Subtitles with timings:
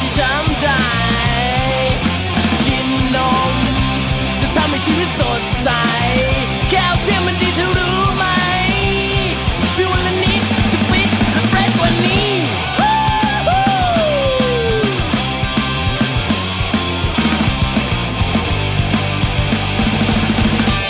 [0.00, 0.66] ที่ช้ำใจ
[2.66, 3.18] กินน
[3.50, 3.52] ม
[4.40, 5.68] จะทำให้ชีวิตสดใส
[6.70, 8.24] แคลเซียมมันดีเธอรู้ไหม
[9.76, 12.32] วิวละนิดจะฟิตและเฟรชกว่านี้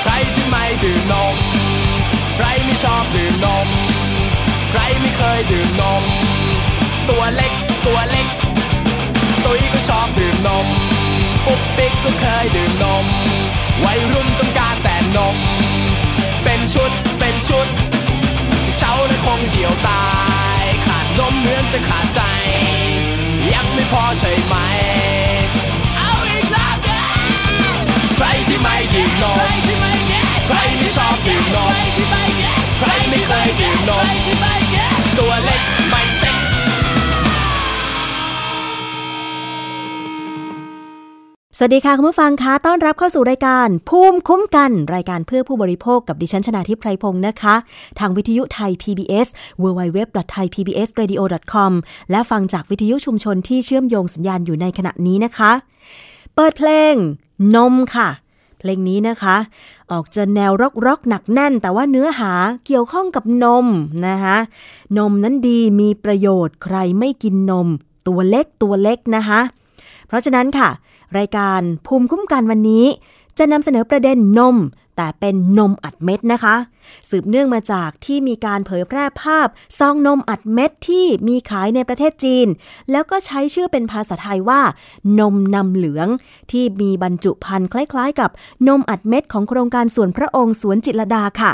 [0.03, 1.37] ใครที่ไม่ดื่มนม
[2.37, 3.69] ใครไม่ชอบดื่มนม
[4.71, 6.03] ใครไม่เคยดื่มนม
[7.09, 7.53] ตัวเล็ก
[7.87, 8.27] ตัวเล็ก
[10.47, 10.67] นม
[11.47, 13.05] ปุ๊กปิ๊กก็เคยดื่มนม
[13.85, 15.37] วัยรุ่นต้องการแต่นม
[16.45, 17.67] เป็นชุดเป็นชุด
[18.77, 20.07] เช้าและคงเหี่ยวตา
[20.61, 22.21] ย ขาดนมเหมือนจะขาดใจ
[23.53, 24.55] ยังไม่พอใช่ไหม
[25.97, 27.09] เอาอีกรอบเดียว
[28.17, 29.39] ใครที่ไม่ดื่มนม
[30.49, 31.71] ใครไม่ชอบดื่มนม
[32.81, 34.07] ใครไม่เคยดื่มนม
[35.19, 36.14] ตัวเล็กไม่
[41.59, 47.55] สวัสดีค่ะ คุณผู้ฟังคะต้อนรับเข้าสู่รายการภูมิคุ้มกันรายการเพื่อผู้บริโภคกับดิฉันชนาทิพไพรพงศ์นะคะ
[47.99, 49.29] ทางวิทยุไทย PBS
[49.63, 51.73] www.thaipbsradio.com
[52.11, 55.53] และฟังจากวิทยุชุมชนที่เชื่อมโยงสัญญาณอยู่ในขณะนี้นะคะ
[56.35, 56.95] เปิดเพลง
[57.55, 58.09] นมค่ะ
[58.59, 59.37] เพลงนี้นะคะ
[59.93, 62.33] ออกจะแนวร็อกร็อกหนักแน่น แต่ว่าเนื้อหา
[62.67, 63.67] เกี่ยวข้องกับนม
[64.09, 64.37] นะคะ
[64.99, 67.69] นมนั้นดีมีประโยชน์ใครไม่กินนม
[68.09, 70.69] ตัวเล็กตัวเล็กนะคะเราะฉะนั้นค่ะ
[71.19, 72.85] รายการภูมิคุ้มกันวันนี้
[73.39, 74.57] จะนำเสนอประเด็นนม
[74.97, 76.57] แต่เป็นนมอัดเม็ดนะคะ
[77.11, 82.47] สืบเนื่องมาจากที่มีการเผยแพร่ภาพซองนมอัดเม็ดที่มีขายในประเทศจีน
[82.91, 84.61] แล้วก็ใช้ชื่อเป็นภาษาไทยว่า
[85.19, 86.09] นมนำเหลือง
[86.51, 88.31] ที่มีบรรจุภัณฑ์คล้ายๆ กับ
[88.69, 91.53] นมอัดเม็ดของโครงการสวนพระองค์สวนจิตรดาค่ะ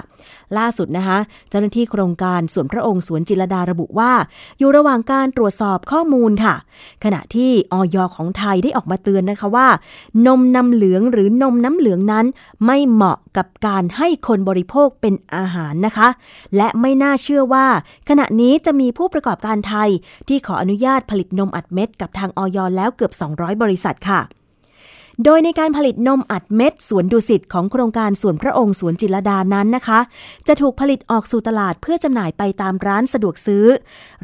[0.59, 1.19] ล่าสุดนะคะ
[1.51, 4.13] เจ้าหน้าที่โครงการสวนพระองค์สวนจิตรดาระบุว่า
[4.59, 6.55] อยู่ระหว่างการตรวจสอบข้อมูลค่ะ
[7.05, 9.69] ขณะที่ออยของไทยได้ออกมาเตือนนะคะว่า
[10.27, 12.27] นมนำเหลืองหรือนมน้ำเหลืองนั้น
[12.67, 16.09] ไม่เหมาะกับการให้คนบริโภคเป็นอาหารนะคะ
[16.57, 17.67] และไม่น่าเชื่อว่า
[18.09, 19.91] ขณะนี้จะมีผู้ประกอบการไทย
[20.29, 24.21] ที่ขออนุญาตผลิตนมอัดเม็ดกับทางออยแล้วเกือบ 200 บริษัทค่ะ
[25.25, 30.01] โดยในการผลิตนมอัดเม็ดสวนดุสิตของโครงการสวนพระองค์สวนจิรดานั้นนะคะ
[30.47, 33.65] จะถูกผลิตออกสู่ตลาดเพื่อจำหน่ายไปตามร้านสะดวกซื้อ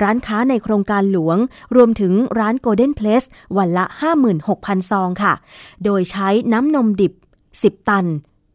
[0.03, 1.39] ร้านค้าในโครงการหลวง
[1.77, 3.27] รวมถึงร้าน Golden Place
[3.57, 3.85] วันละ
[4.39, 5.33] 56,000 ซองค่ะ
[5.85, 7.13] โดยใช้น้ำนมดิบ
[7.53, 8.07] 10 ตัน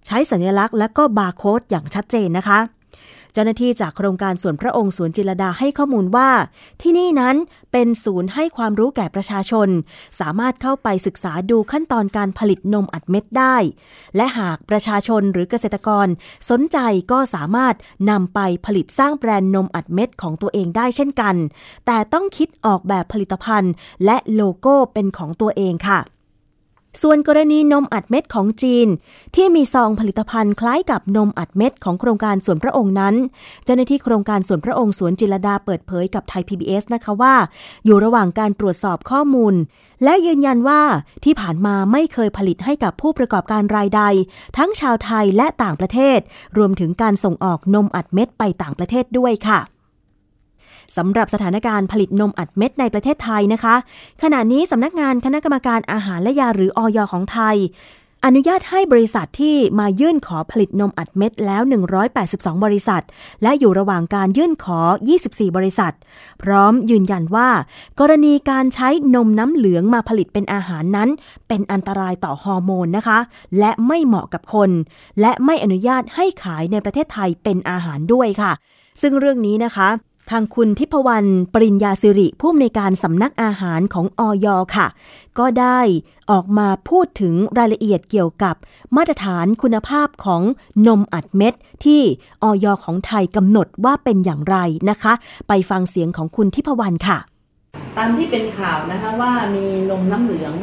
[0.06, 2.60] ใช้สัญลักษณ์และก็บาร์โค้ดอย่างชัดเจนนะคะ
[3.34, 6.30] เจ้าหน้าที่จากโครงการสวนพระองค์สวนจิรดาให้ข้อมูลว่า
[6.82, 7.36] ที่นี่นั้น
[7.72, 9.70] เป็นศูนย์ให้ความรู้แก่ประชาชน
[10.20, 13.56] สามารถเข้าไปศึกษาดูขั้นตอนการผลิตนมอัดเม็ดได้
[14.16, 16.08] และหากประชาชนหรือเกษตรกร
[16.50, 16.78] สนใจ
[17.12, 17.76] ก็สามารถ
[18.10, 21.36] นำไปผลิตสร้างแบรนด์นมอัดเม็ดของตัวเองได้เช่นกัน
[21.86, 23.74] แต่ต้องคิดออกแบบผลิตภัณฑ์
[24.06, 26.00] และโลโก้เป็นของตัวเองค่ะ
[27.02, 28.88] ส่วนกรณีนมอัดเม็ดของจีน
[29.36, 33.16] ที่มีซองผลิตภัณฑ์คล้ายกับนมอัดเม็ดของโครงการส่วนพระองค์นั้น
[33.66, 37.36] เจ้าหน้าที่โครงการส่วนพระองค์สวนจิรดาเปิดเผยกับไทย PBS นะคะว่า
[37.86, 39.56] อยู่ระหว่างการตรวจสอบข้อมูล
[40.04, 40.82] และยืนยันว่า
[41.26, 44.02] ที่ผ่านมาไม่เคยผลิตให้กับผู้ประกอบการรายใด
[44.58, 46.20] ทั้งชาวไทยและต่างประเทศ
[46.58, 49.62] รวมถึงการส่งออกนมอัดเม็ดไปต่างประเทศด้วยค่ะ
[50.98, 53.76] สำหรับสถานการณ์ผลิตนมอัดเม็ดในประเทศไทยนะคะ
[54.24, 57.58] ขณะนี้สำนักงานคณะกรรมการอาหารและยาหรืออยของไทย
[58.26, 61.62] อนุญาตให้บริษัทที่มายื่นขอผลิตนมอัดเม็ดแล้ว
[62.14, 63.04] 182 บริษัท
[63.44, 64.80] และอยู่ระหว่างการยื่นขอ
[65.20, 65.94] 24 บริษัท
[66.42, 67.50] พร้อมยืนยันว่า
[68.00, 71.10] กรณีการใช้นมน้ำเหลืองมาผลิตเป็นอาหารนั้น
[71.48, 73.20] เป็นอันตรายต่อฮอร์โมนนะคะ
[73.60, 74.70] และไม่เหมาะกับคน
[75.22, 78.52] และไม่อนุญาตให้ขายในประเทศไทยเป็นอาหารด้วยค่ะ
[79.02, 79.90] ซึ่งเรื่องนี้นะคะ
[80.30, 84.88] ทางคุณทิพวรรณปริญญาสิริผู้อำนวยการสำนักอาหารของออยค่ะ
[85.40, 85.80] ก็ได้
[86.32, 88.56] ออกมาพูดถึงรายละเอียดเกี่ยวกับ
[88.96, 90.42] มาตรฐานคุณภาพของ
[90.88, 91.54] นมอัดเม็ด
[91.86, 92.02] ที่
[92.44, 94.58] ออยของไทยกำหนดว่าเป็นอย่างไร
[94.90, 95.14] นะคะ
[95.48, 97.18] ไปฟังเสียงของคุณทิพวรรณค่ะ
[97.98, 100.54] ตามที่เป็นข่าวนะคะว่ามีนมน้ำเหลือง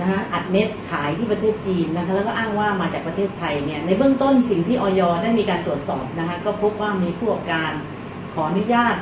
[0.00, 7.72] นะคะอัดเม็ดขายที่ประเทศจีนนะคะแล้วก็อ้างว่ามาจากประเทศไทยเนี่ยในเบื้องต้นสิ่งที่ออยได้มีการตรวจสอบนะคะก็พบว่ามีผู้ประกอบการ
[8.36, 8.96] ขออนุญาต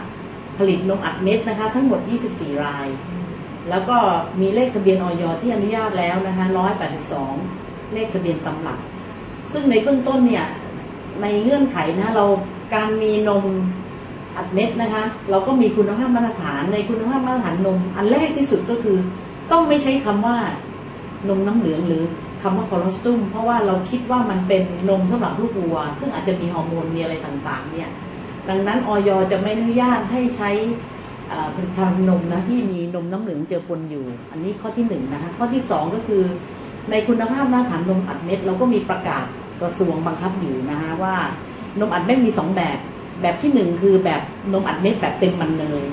[0.58, 2.00] ผลิตนมอัดเม็ดนะคะทั้งหมด
[2.32, 2.86] 24 ราย
[3.70, 3.96] แล้วก็
[4.40, 6.44] มีเลขทะเบียนออยที่อนุญาตแล้วนะคะ
[7.20, 8.78] 182 เลขทะเบียนตำหลัก
[9.52, 10.46] ซึ่งในเบื้องต้นเนี่ย
[11.22, 12.24] ในเงื่อนไขนะเรา
[12.74, 13.44] การมีนม
[14.36, 18.96] อัดเม็ดนะคะ เราก็มีคุณภาพมาตรฐานในคุณภาพมาตรฐานนม อันแรกที่สุดก็คือ
[19.50, 20.36] ต้องไม่ใช้คำว่า
[21.28, 22.02] นมน้ำเหลืองหรือ
[22.42, 27.90] คำว่าคอเลสเตอรอลเพราะว่าเราคิดว่ามันเป็นนมสำหรับลูกวัว ซึ่งอาจจะมีฮอร์โมนมีอะไรต่างๆเนี่ย
[28.48, 30.50] ดังนั้นออยจะไม่อนุญาตให้ใช้
[31.54, 36.22] ผลิตภัณฑ์นมนะที่มีนมน้ำเหลืองเจือปนอยู่ อันนี้ข้อที่หนึ่งนะคะข้อที่สองก็คือ
[36.90, 39.24] ในคุณภาพมาตรฐานนมอัดเม็ดเราก็มีประกาศ
[39.60, 41.14] กระทรวงบังคับอยู่นะคะว่า
[41.80, 42.78] นมอัดเม็ดมีสองแบบ
[43.22, 44.20] แบบที่หนึ่งคือแบบ
[44.52, 45.84] นมอัดเม็ดแบบเต็มมันเนย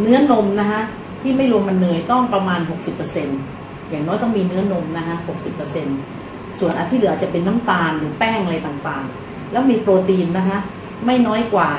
[0.00, 0.82] เนื้อนมนะคะ
[1.22, 2.60] ที่ไม่รวมมันเนยต้องประมาณ
[3.24, 5.14] 60%อย่างน้อยต้องมีเนื้อนมนะคะ
[5.86, 10.58] 60%ส่วนอันที่เหลือจะเป็นน้ำตาลหรือแป้งอะไรต่างๆ แล้วมีโปรตีนนะคะ
[11.06, 11.70] ไม่น้อยกว่า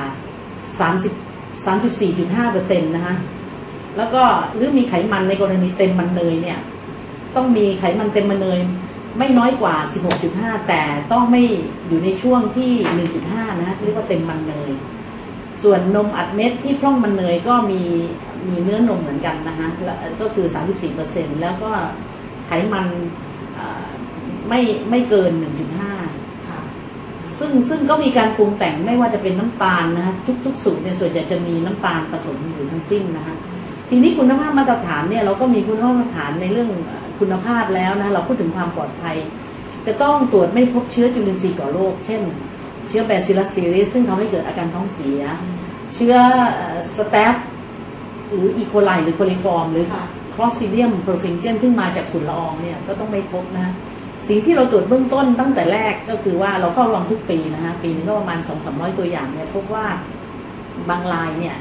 [0.79, 1.25] 30
[1.65, 3.15] 34.5%นะคะ
[3.97, 4.23] แล้วก็
[4.55, 6.59] หรือมีไขมันในกรณีเต็มมันเนยเนี่ย
[7.35, 8.59] ต้องมีไขมันเต็มมันเนย
[9.17, 9.75] ไม่น้อยกว่า
[10.21, 10.81] 16.5 แต่
[11.11, 11.43] ต้องไม่
[11.87, 12.71] อยู่ในช่วงที่
[13.17, 14.71] 1.5 นะเรียกว่าเต็มมันเนย
[15.63, 17.81] ส่วนนมอัดเม็ดที่พร่องมันเนยก็มี
[18.47, 19.67] มีเนื้อนมเหมือนกันนะคะ
[20.21, 20.47] ก็คือ
[20.93, 21.71] 34%แล้วก็
[22.47, 22.85] ไขมัน
[24.49, 26.04] ไม่ไม่เกิน 1.5
[27.39, 30.15] ซึ่งซึ่งก็มีการปรุงแต่งไม่ว่าจะเป็นน้ำตาลนะฮะ
[30.45, 33.35] ทุก ๆ สูตรเนี่ยส่วนใหญ่จะมีน้ำตาลผสมอยู่ทั้งสิ้นนะคะ
[33.89, 36.69] ทีนี้คุณภาพมาตรฐานเนี่ยเราก็มีคุณภาพมาตรฐานในเรื่อง
[37.19, 39.15] คุณภาพแล้วนะเราพูดถึงความปลอดภัย
[39.87, 42.21] จะต้องตรวจไม่พบเชื้อจุลินทรีย์ก่อโรคเช่น
[42.87, 45.21] เชื้อแบซิลัสซีรีสซึ่งทำให้เกิดอาการท้องเสีย
[45.95, 46.15] เชื้อ
[46.95, 47.35] Staph
[48.33, 48.61] หรือ E.
[48.63, 49.85] coli หรือโคลิฟอร์มหรือ
[50.35, 53.67] Clostridium perfringens ซึ่งมาจากฝุ่นละอองเนี่ยก็ต้องไม่พบนะ
[54.27, 59.85] สิ่งที่เราตรวจเบื้องต้นตั้งแต่แรกก็คือว่าเราเฝ้าระวังทุกปีนะฮะปีนึงก็ประมาณสองสามร้อยตัวอย่างเนี่ยพบว่า
[60.89, 61.55] บางรายเนี่ย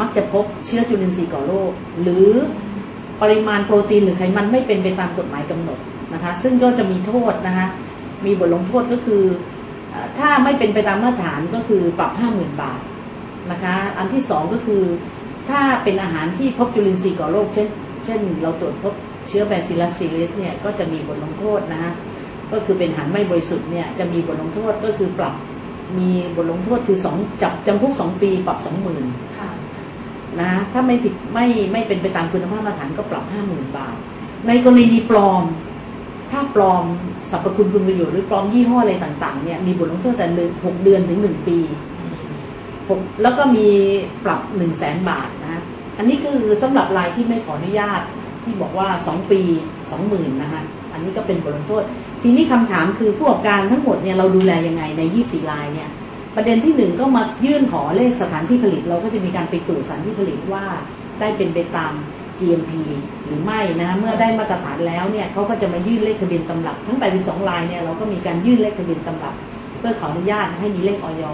[0.00, 1.72] มักจะพบเชื้อจุลินทรีย์ก่อโรค
[2.02, 2.28] หรือ
[3.22, 5.78] ปริมาณโปรตีนหรือไขมันไม่เป็นไปตามกฎหมายกำหนด
[6.14, 7.66] นะคะซึ่งก็จะมีโทษนะคะ
[8.24, 9.22] มีบทลงโทษก็คือ
[10.18, 12.80] ถ้าไม่เป็นไปตามมาตรฐานก็คือปรับห้าหมื่นบาท
[13.50, 14.82] นะคะอันที่สองก็คือ
[15.48, 17.68] ถ้าเป็นอาหารที่พบจุลินทรีย์ก่อโรคเช่น
[18.04, 18.94] เช่น เราตรวจพบ
[19.28, 21.92] เชื้อแบซิลัสซีริสเนี่ยก็จะมีบทลงโทษนะฮะ
[22.52, 25.34] ก็คือเป็นหันไม่บริสุทธิ์เนี่ยจะมีบทลงโทษก็คือปรับ
[25.98, 29.04] มีบทลงโทษคือสองจับจำคุกสองปีปรับสองหมื่น
[30.40, 33.96] นะถ้าไม่ผิดไม่ไม่เป็นไปตามคุณภาพมาตรฐานก็ปรับห้าหมื่นบาท
[34.46, 35.42] ในกรณีปลอม
[36.30, 36.84] ถ้าปลอม
[37.30, 41.58] สรรพคุณคุณประโยชน์หรือปลอมยี่ห้ออะไรต่างๆเนี่ยมีบทลงโทษแต่หนึ่งหกเดือนถึงหนึ่งปี
[43.22, 43.68] แล้วก็มี
[44.24, 45.62] ปรับหนึ่งแสนบาทนะ
[45.98, 48.00] อันนี้คือสำหรับรายที่ไม่ขออนุญาต
[48.46, 49.40] ที่บอกว่า 2 ปี
[49.90, 50.62] 20,000นะคะ
[50.92, 51.82] อันนี้ก็เป็นบทลงโทษ
[52.22, 55.88] ทีนี้คำถามคือผู้ประกอบการทั้งหมดเนี่ยเราดูแลยังไงใน 24 รายเนี่ย
[56.36, 60.64] ประเด็นที่ 1 ก็มายื่นขอเลขสถานที่ผลิต เราก็จะมีการไปตรวจสถานที่ผลิตว่า
[61.20, 61.92] ได้เป็นไปตาม
[62.38, 62.72] GMP
[63.26, 69.34] หรือไม่นะเมื่อได้มาตรฐานแล้วเนี่ยเขาก็จะมายื่นเลขทะเบียนตำรับ ทั้ง 82รายเนี่ยเราก็มีการยื่นเลขทะเบียนตำรับ
[69.78, 71.24] เพื่อขออนุญาตให้มีเลขออย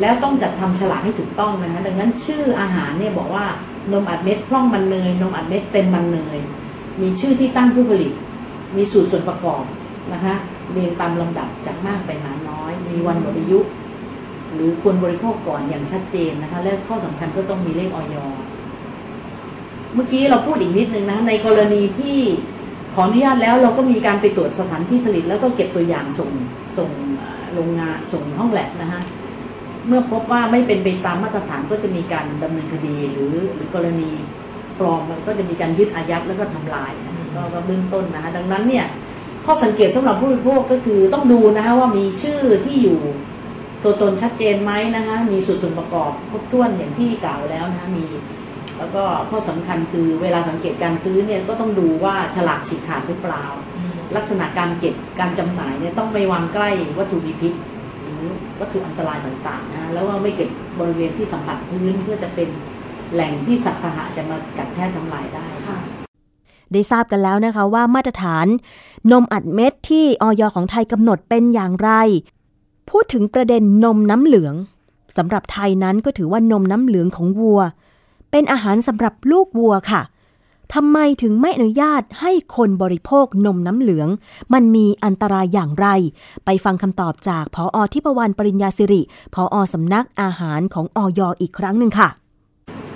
[0.00, 3.46] แล้วต้องจัดทำฉลากให้ถูกต้องนะคะดังนั้นชื่ออาหารเนี่ยบอกว่า
[3.92, 6.38] นมอัดเม็ดพร่องมันเนยนมอัดเม็ดเต็มมันเนย
[7.00, 8.12] มีชื่อที่ตั้งผู้ผลิต
[8.76, 9.62] มีสูตรส่วนประกอบ
[10.12, 10.34] นะคะ
[10.72, 13.60] เรียงตามลำดับจากมากไปหาน้อย มีวันหมดอายุ
[14.54, 18.16] หรือควรบริโภคก่อนอย่างชัดเจนนะคะและข้อสำคัญก็ต้องมีเลขออย
[19.94, 22.18] เมื่อกี้เราพูดอีกนิดนึงนะในกรณีที่
[22.94, 26.30] ขออนุญาตแล้วเราก็มีการไปตรวจสถานที่ผลิต แล้วก็เก็บตัวอย่างส่ง
[26.78, 26.90] ส่ง
[27.54, 29.00] โรงงานส่งห้องแลบนะฮะ
[29.88, 34.10] เมื่อพบว่าไม่เป็นไปตามมาตรฐานก็จะมีการดำเนินคดีหรือหรือกรณี
[34.78, 38.86] ปลอมมันก็จะมีการยึดอายัดแล้วก็ทำลายนะก็ก็เบื้องต้นนะฮะดังนั้นเนี่ย
[39.46, 43.00] ข้อสังเกตสำหรับผู้บริโภคก็คือต้องดูนะคะว่ามีชื่อที่อยู่
[43.84, 48.06] ตัวตนชัดเจนไหมนะคะมีส่วนส่วนประกอบครบถ้วนอย่างที่กล่าวแล้วนะคะมี
[48.78, 53.44] แล้วก็ข้อสำคัญคือเวลาสังเกตการซื้อเนี่ยก็ต้องดูว่าฉลากฉีกขาดหรือเปล่า
[54.16, 57.69] ลักษณะการเก็บการจำหน่ายเนี่ยต้องไม่วางใกล้วัตถุมีพิษหรือ
[58.60, 60.48] วัตถุอันตรายต่างๆนะแล้วว่าไม่เก็บ
[60.80, 62.48] บริเวณที่สัมผัสพื้นเพื่อจะเป็น
[63.12, 65.76] แหล่งที่สัตว์พาหะจะมากัดแทะทำลายได้ค่ะ
[66.72, 68.46] ได้ทราบกันแล้วนะคะว่ามาตรฐาน
[69.12, 71.90] นมอัดเม็ดที่ออยของไทยกำหนดเป็นอย่างไร
[72.90, 74.54] พูดถึงประเด็นนมน้ำเหลือง
[75.16, 77.60] สำหรับไทยนั้นก็ถือว่านมน้ำเหลืองของวัว
[78.30, 80.02] เป็นอาหารสำหรับลูกวัวค่ะ
[80.74, 84.08] ทำไมถึงไม่อนุญาตให้คนบริโภคนมน้ำเหลือง
[84.52, 85.86] มันมีอันตรายอย่างไร
[86.44, 89.02] ไปฟังคำตอบจากพออทิพวรรณปริญญาสิริ
[89.34, 92.08] พออสำนักอาหารของออยอีกครั้งหนึ่งค่ะ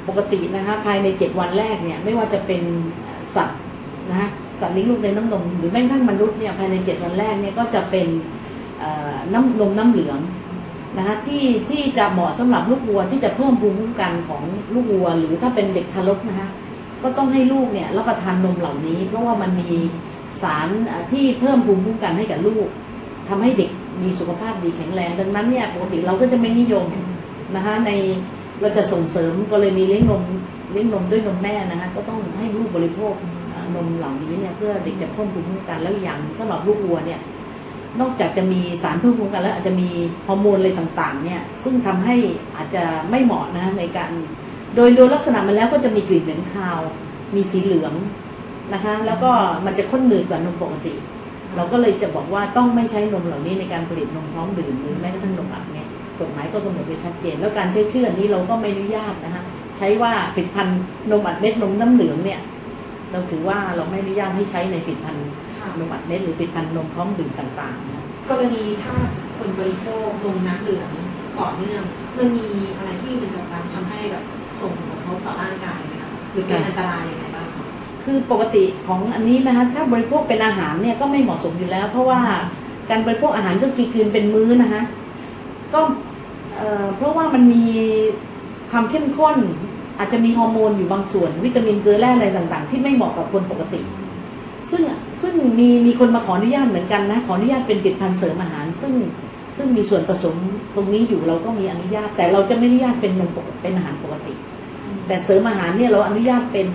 [0.08, 2.62] ปกตินะคะภายใน 7 วันแรกเนี่ยไม่ว่าจะเป็น
[3.36, 3.58] สัตว์
[4.10, 4.28] นะคะ
[4.60, 8.06] สัตว์เลี้ยงลูกในน้ำนมหรือแม้กระทั่งมนุษย์เนี่ยภายใน 7 วันแรกเนี่ยก็จะเป็น
[9.32, 10.18] น้ำนมน้ำเหลือง
[10.96, 14.42] นะคะที่ที่จะเหมาะสำหรับลูกวัวที่จะเพิ่มภูมิคุ้มกันของ
[14.74, 16.48] ลูกวัว หรือถ้าเป็นเด็กทารกนะคะ
[17.04, 19.70] ก็ต้องให้ลูกเนี่ยรับประทานนมเหล่านี้ เพราะว่ามันมี
[20.42, 20.68] สาร
[21.12, 22.66] ที่เพิ่มภูมิคุ้มกันให้กับลูก
[23.28, 23.70] ทำให้เด็ก
[24.02, 26.86] มีสุขภาพดีแข็งแรง ดังนั้นเนี่ยปกติเราก็จะไม่นิยม
[27.54, 27.90] นะคะใน
[28.60, 30.22] เราจะส่งเสริมกรณีเลี้ยงนม
[30.72, 33.14] เลี้ยงนมด้วยนมแม่นะคะก็ต้องให้ลูกบริโภค
[33.74, 37.20] นมเหล่านี้เนี่ยเพื่อเด็กจะเพิ่มภูมิคุ้มกันแล้วอย่างสำหรับลูกวัวเนี่ย
[38.00, 39.88] นอกจากจะมีสารเพิ่มภูมิคุ้มกันแล้วอาจจะมี
[40.26, 42.16] ฮอร์โมนอะไรต่างๆเนี่ยซึ่งทำให้
[42.56, 44.10] อาจจะไม่เหมาะนะในการ
[44.74, 46.80] โดยโดยลักษณะมันแล้วก็จะมีกลิ่นเหม็นคาว
[47.34, 47.94] มีสีเหลือง
[48.74, 49.30] นะคะ แล้วก็
[49.66, 50.94] มันจะข้นหนืดกว่านมปกติ
[51.56, 55.86] เราก็เลยจะบอกว่าต้องไม่ใช้นมเหล่านี้ในการผลิตนมพร้อมดื่มหรือแม้กระทั่งนมอัดเนี่ย
[56.20, 59.42] กฎหมายก็กำหนดไว้ชัดเจน แล้วการใช้ชื่ออันนี้เราก็ไม่อนุญาตนะคะ
[59.78, 60.78] ใช้ว่าผลิตภัณฑ์
[61.10, 62.40] นมอัดเม็ดนมน้ำเหลืองเนี่ย
[63.12, 65.26] เราถือว่าเราไม่อนุญาตให้ใช้ในผลิตภัณฑ์
[65.58, 68.94] ค่ะนมอัดเม็ดหรือผลิตภัณฑ์นมพร้อมดื่มต่างๆนะกรณีถ้า
[69.38, 70.88] คนบริโภคนมน้ำเหลือง
[71.38, 71.82] ต่อเนื่อง
[72.18, 73.40] มันมีอะไรที่มันจะ
[73.74, 74.24] ทำให้แบบ
[74.64, 77.64] ส่งผลกระทบต่อร่างกายไหมคะหรือเป็นอันตรายยังไงบ้างคะ
[78.04, 82.20] คือปกติของอันนี้นะคะถ้าบริโภคเป็นอาหารเนี่ยก็ไม่เหมาะสมอยู่แล้ว เพราะว่า
[82.90, 84.82] การบริโภคอาหารก็คือกินเป็นมื้อนะคะ
[85.72, 85.80] ก็
[86.96, 87.64] เพราะว่ามันมี
[88.70, 89.36] ความเข้มข้น
[89.98, 93.80] อาจจะมีฮอร์โมนอยู่บางส่วน วิตามินเกลือแร่อะไรต่างๆ ที่ไม่เหมาะกับคนปกติ
[94.70, 94.82] ซึ่ง
[95.22, 98.94] ซึ่งมีมีคนมาขออนุญาตเหมือนกันนะขออนุญาตเป็นผลิตภัณฑ์เสริมอาหาร ซึ่ง
[99.56, 100.36] ซึ่งมีส่วนผสม
[100.74, 104.34] ตรงนี้อยู่เราก็มีอนุญาต แต่เราจะไม่อนุญาตเป็นนมปกเป็นอาหารปกติ
[105.06, 106.68] แต่เสริมอาหารเนี่ยเราอนุญาตเป็น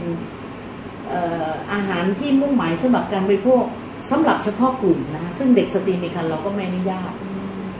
[1.07, 3.63] เอ่ออาหารที่มุ่งหมายสำหรับการบริโภค
[4.09, 7.13] สำหรับเฉพาะกลุ่มนะคะซึ่งเด็กสตรีมีครรภ์เราก็ไม่อนุญาต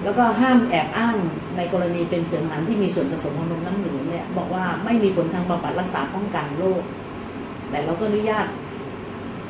[0.04, 1.16] แล้วก็ห้ามแอบอ้าง
[1.58, 6.82] ในกรณีเป็นเสริมอาหารที่มีส่วนผสมของนมน้ำเหลืองเนี่ยบอกว่าไม่มีผลทางบำบัดรักษาป้องกันโรค
[7.70, 8.46] แต่เราก็อนุญาต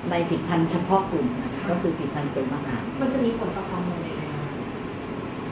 [0.09, 4.51] ในผลิตภัณฑ์เฉพาะกลุ่มนะคะก็คือผลิตภัณฑ์เสริมอาหาร มันจะมีผลต่อฮอร์โมนยังไงคะ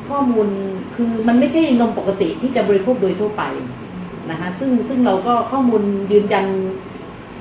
[0.09, 0.47] ข้อมูล
[0.95, 3.43] คือมันไม่ใช่นมปกติที่จะบริโภคโดยทั่วไป
[4.31, 5.81] นะคะซึ่งซึ่งเราก็ข้อมูล
[6.11, 6.45] ยืนยัน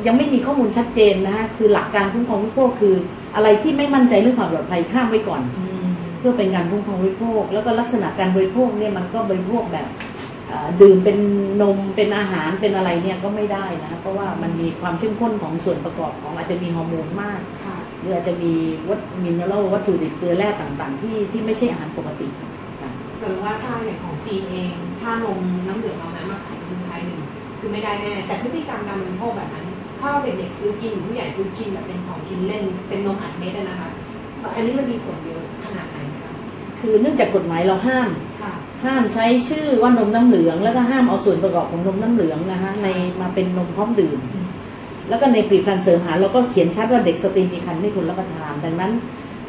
[0.07, 2.95] ยังไม่มีข้อมูลชัดเจนนะคะคือหลักการคุ้มครองผู้บริโภคคือ
[3.35, 5.43] อะไรที่ไม่มั่นใจเรื่องความปลอดภัยข้ามไว้ก่อน
[6.19, 9.87] เพื่อเป็นการคุ้มครองผู้บริโภค แล้วก็ลักษณะการบริโภคเนี่ยมันก็บริโภคแบบ
[10.49, 11.19] เอ่อดื่มเป็น
[11.63, 18.53] นมเป็นอาหารเป็นอะไรเนี่ยก็ไม่ได้นะคะเพราะว่ามันมีความเข้มข้นของส่วนประกอบของอาจจะมีฮอร์โมนมากค่ะหรืออาจจะมี
[18.89, 22.91] วัตมินเนอรัลวัตถุดิบเกลือแร่ต่างๆ ที่ที่ไม่ใช่อาหารปกติค่ะ
[23.21, 26.56] หรือว่าถ้าอย่างของจีนเอง ถ้านมน้ำเหลืองเรานั้นมาขาย
[27.67, 29.67] คือไม่ได้แน่แต่พฤติกรรมการบริโภคแบบนั้น
[30.01, 33.91] ถ้าเราเด็กๆซื้อกินหรือผู้ใหญ่ซื้อกินแบบเป็นของกินเล่น เป็นนมอัดเม็ดอะนะคะ
[34.55, 36.31] อันนี้มันมีผลเยอะขนาดไหนคะ
[36.81, 38.09] คือเนื่องจากกฎหมายเราห้าม
[38.43, 38.53] ค่ะ
[38.85, 42.89] ห้ามใช้ชื่อว่านมน้ำเหลือง แล้วก็ห้ามเอาส่วนประกอบของนมน้ำเหลืองนะคะใน
[43.21, 44.47] มาเป็นนมพร้อมดื่มอืม
[45.09, 48.93] แล้วก็ในผลิตภัณฑ์เสริมอาหารเราก็เขียนชัดว่าเด็กสตรีมีครรภ์ไม่ควรรับประทาน ดังนั้น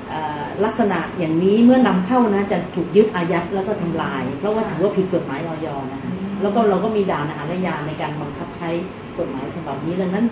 [0.09, 8.69] เอ่อลักษณะอย่างนี้เมื่อนำเข้านะจะถูกยึดอายัดแล้วก็ทำลาย เพราะว่าถือว่าผิดกฎหมายออยนะคะ แล้วก็เราก็มีด่านอาหารและยาในการบังคับใช้
[9.17, 10.25] กฎหมายฉบับนี้ดังนั้น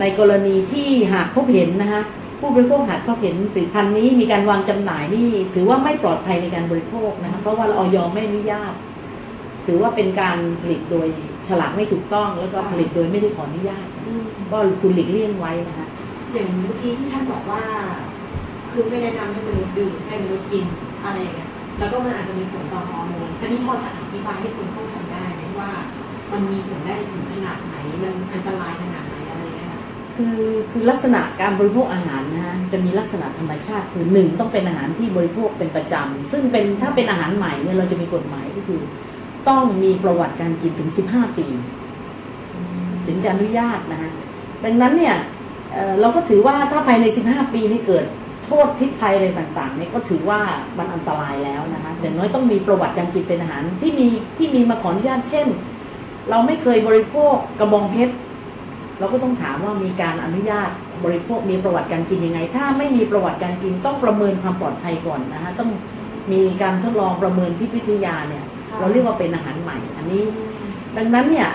[0.00, 2.02] ในกรณีที่หากพบเห็นนะคะ
[2.40, 8.72] ผู้บริโภคหากพบเห็นผลิตภัณฑ์นี้มีการวางจำหน่ายนี่ถือว่าไม่ปลอดภัยในการบริโภคนะคะเพราะว่าออยไม่อนุญาต
[9.66, 11.06] ถือว่าเป็นการผลิตโดย
[11.48, 13.86] ฉลากไม่ถูกต้อง แล้วก็ผลิตโดยไม่ได้ขออนุญาต
[14.50, 15.86] ก็คุณหลีกเลี่ยงไว้นะคะ
[16.32, 17.62] อย่างเมื่อกี้ที่ท่านบอกว่า
[18.72, 20.64] คือไม่แนะนำให้มนุษย์ดื่มให้มนุษย์กิน
[21.04, 25.24] อะไรอย่างเงี้ยแล้วก็มันอาจจะมีผลต่อฮอร์โมนอันนี้พอจะอธิบายให้คนเข้าใจได้
[25.60, 25.70] ว่า
[26.32, 29.70] มันมีผลได้ถึงขนาดไหนมันอันตรายขนาดไหนอะไรเงี้ย
[30.16, 30.38] คือ
[30.70, 38.80] คือลักษณะการบริโภคอาหารนะฮะจะมีลักษณะธรรมชาติคือหนึ่งต้องเป็นอาหารที่บริโภคเป็นประจำซึ่งเป็นถ้าเป็นอาหารใหม่เนี่ยเราจะมีกฎหมายก็คือ
[39.48, 41.46] ต้องมีประวัติการกินถึง 15 ปี
[43.06, 44.10] ถึงจะอนุญาตนะฮะ
[44.64, 45.16] ดังนั้นเนี่ย
[45.72, 48.04] เอ่อเราก็ถือว่าถ้าภายใน 15 ปีนี่เกิด
[48.48, 50.40] โทษพิษภัยอะไรต่างๆเนี่ยก็ถือว่า
[50.78, 54.06] มันอันตรายแล้วนะคะอย่างน้อยต้องมีประวัติการกินเป็นอาหารที่มี
[54.38, 55.46] ที่มีมาขออนุญาตเช่น
[56.30, 58.14] เราไม่เคยบริโภคกระบองเพชร
[58.98, 60.68] เราก็ต้องถามว่ามีการอนุญาต
[61.04, 65.70] บริโภคมีประวัติการกินยังไง ถ้าไม่มีประวัติการกินต้องประเมินความปลอดภัยก่อนนะคะต้อง
[66.32, 68.44] มีการทดลองประเมินพิษวิทยาเนี่ย
[68.78, 70.24] เราเรียกว่าเป็นอาหารใหม่ อันนี้
[70.96, 71.48] ดังนั้นเนี่ย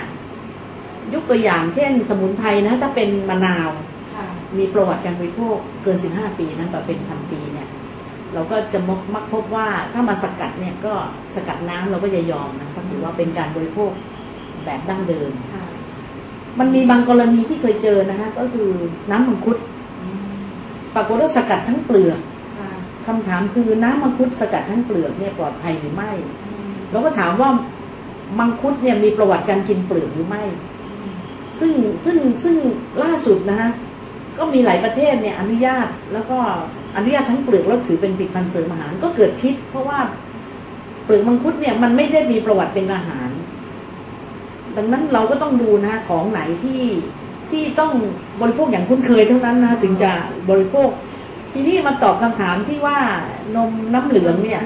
[1.14, 3.93] ยกตัวอย่างเช่น สมุนไพรนะถ้าเป็นมะนาวค่ะ
[4.58, 7.68] มีประวัติการบริโภคเกิน 15 ปีนั้นแบบเป็นพันปีเนี่ย
[8.34, 10.92] เราก็จะมักมักพบว่าถ้ามาสกัดเนี่ยก็
[11.34, 13.90] สกัดน้ำเราก็จะยอมนะเพราะถือว่าเป็นการบริโภค
[14.64, 15.64] แบบดั้งเดิมค่ะ
[16.58, 18.70] มันมีบางกรณีที่เคยเจอนะคะก็คือ
[19.10, 19.56] น้ำมังคุด
[20.00, 20.26] อืม
[20.94, 22.18] ปรากฏว่าสกัดทั้งเปลือก
[22.58, 22.70] ค่ะ
[23.06, 26.12] คำถามคือน้ำมังคุดสกัดทั้งเปลือกเนี่ยปลอดภัยหรือไม่
[26.44, 27.50] อืมเราก็ถามว่า
[28.38, 30.42] มังคุดเนี่ยมีประวัติการกินเปลือกหรือไม่
[31.60, 31.72] ซึ่ง
[32.04, 32.56] ซึ่งซึ่ง
[33.02, 33.70] ล่าสุดนะฮะ
[34.38, 36.38] ก็มีหลายประเทศเนี่ยอนุญาตแล้วก็
[36.96, 39.98] อนุญาตทั้งเปลือกแล้วถือเป็นผลิตภัณฑ์เสริมอาหารก็เกิดพิษ เพราะว่า
[41.04, 43.28] เปลือกมังคุดเนี่ยมันไม่ได้มีประวัติเป็นอาหาร
[44.76, 46.82] ดังนั้นเราก็ต้องดูนะของไหนที่
[47.50, 47.92] ที่ต้อง
[48.40, 50.12] บริโภคอย่างคุ้นเคยเท่านั้นนะถึงจะ
[50.50, 50.88] บริโภค
[51.52, 52.98] ทีนี้มาตอบคำถามที่ว่า
[53.56, 54.62] นมน้ำเหลืองเนี่ย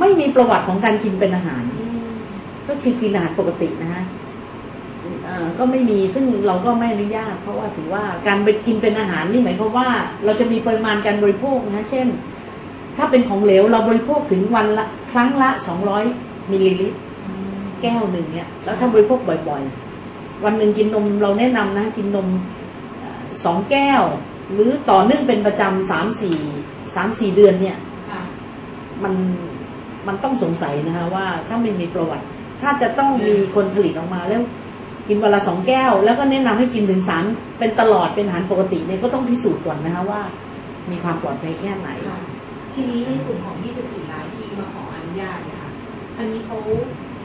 [0.00, 1.62] ไม่มีประวัติของการกินเป็นอาหาร
[2.68, 4.04] ก็คือกินอาหารปกตินะฮะ
[5.58, 9.88] ก็ไม่มีซึ่งเราก็ไม่อนุญาต เพราะว่าถือว่าการไปกินเป็นอาหารนี่หมายความว่า
[10.24, 12.06] เราจะมีปริมาณการบริโภคนะฮะเช่น
[12.96, 15.50] ถ้าเป็นของเหลวเราบริโภคถึงวันละครั้งละ
[16.00, 16.98] 200มิลลิลิตร
[17.82, 19.18] แก้วหนึ่งเนี่ยแล้วถ้าบริโภค
[19.48, 22.28] บ่อยๆ วันหนึ่งกินนมเราแนะนำนะกินนม
[23.00, 24.02] เอ่อสองแก้ว
[24.52, 26.38] หรือต่อเนื่องเป็นประจำสามสี่
[26.94, 27.76] สามสี่เดือนเนี่ย
[28.10, 28.22] ค่ะ
[29.02, 29.14] มัน
[30.06, 32.24] มันต้องสงสัยนะคะว่าถ้าไม่มีประวัติ
[32.62, 34.42] ถ้าจะต้องมีคนผลิตออกมาแล้ว
[35.10, 37.24] กินวันละสองแก้ว แล้วก็แนะนำให้กินถึงสาม
[37.58, 40.20] เป็นตลอดเป็นอาหารปกติเนี่ยก็ต้องพิสูจน์ก่อนนะคะว่า
[40.90, 42.18] มีความปลอดภัยแค่ไหนค่ะ
[42.74, 45.72] ทีนี้ในกลุ่มของ 24รายที่มาขออนุญาตเนี่ยค่ะ
[46.18, 46.56] อันนี้เขา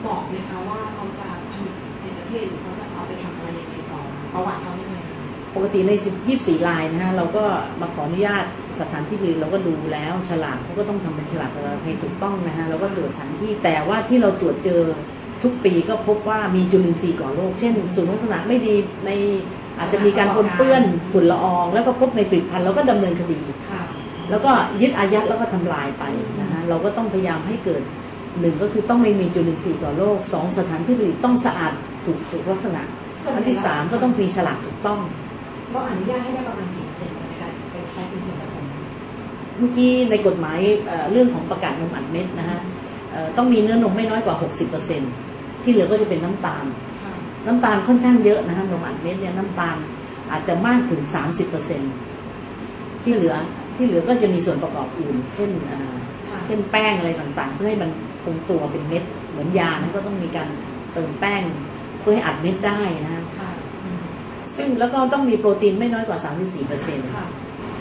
[0.06, 4.02] บอกไหมคะว่าเขาจะผลิตในประเทศหรือเขาจะเอาไปทำอะไรยังไงต่อ
[4.34, 5.24] ประวัติเขายังไงคะ
[5.56, 7.43] ปกติใน10 24 ลายนะฮะเราก็
[7.82, 8.43] มาขออนุญาต
[8.80, 14.82] สถานที่ผลิตเราก็ดูแล้วฉลากเขาก็ต้องทำเป็นฉลากภาษาไทยถูกต้องนะฮะเราก็ตรวจสถานที่แต่ว่าที่เราตรวจเจอ
[15.46, 19.10] ทุกปีก็พบว่ามีจุลินทรีย์ก่อโรค เช่นสูตรลักษณะไม่ดีใน
[19.80, 23.40] อาจจะมีการปนเปื้อนฝุ่นละออง แล้วก็พบในผลิตภัณฑ์เราก็ดำเนินคดี
[23.72, 23.84] ค่ะ
[24.30, 26.04] แล้วก็ยึดอายัดแล้วก็ทำลายไป
[26.40, 27.82] นะฮะเราก็ต้องพยายามให้เกิด
[28.40, 31.74] หนึ่งก็คือต้องไม่มีจุลินทรีย์ต่อโรคสองสถานที่ผลิตต้องสะอาด
[32.06, 32.82] ถูกสุขลักษณะ
[33.36, 35.00] อันที่สามก็ต้องมีฉลากถูกต้อง
[35.74, 38.66] ว่าอนุญาตให้ได้ประมาณกี่เปอร์เซ็นต์ในการไปใช้เป็นส่วนผสม
[39.58, 42.60] เมื่อกี้ในกฎหมายเอ่อเรื่องของประกาศนมอัดเม็ดนะฮะ
[43.12, 44.36] เอ่อต้องมีเนื้อนมไม่น้อยกว่า
[44.82, 45.35] 60%
[45.65, 46.65] ที่เหลือก็จะเป็นน้ำตาล
[47.04, 47.13] ค่ะ
[47.47, 49.78] น้ำตาลค่อนข้างเยอะนะฮะนมอัดเม็ดเนี่ยน้ำตาล
[50.32, 51.01] อาจจะมากถึง
[52.23, 53.36] 30%ที่เหลือ
[53.75, 55.95] ที่เหลือก็จะมีส่วนประกอบอื่น เช่นเอ่อ
[56.30, 57.89] ค่ะเช่นแป้งอะไรต่างๆ เพื่อให้มัน
[58.23, 60.47] คงตัวเป็นเม็ดเหมือนยานะก็ต้องมีการ
[60.93, 61.41] เติมแป้ง
[62.01, 63.51] เพื่อให้อัดเม็ดได้นะฮะค่ะ
[63.84, 63.99] อืม
[64.58, 66.17] ซึ่งแล้วก็ต้องมีโปรตีนไม่น้อยกว่า
[66.65, 67.25] 34%ค่ะ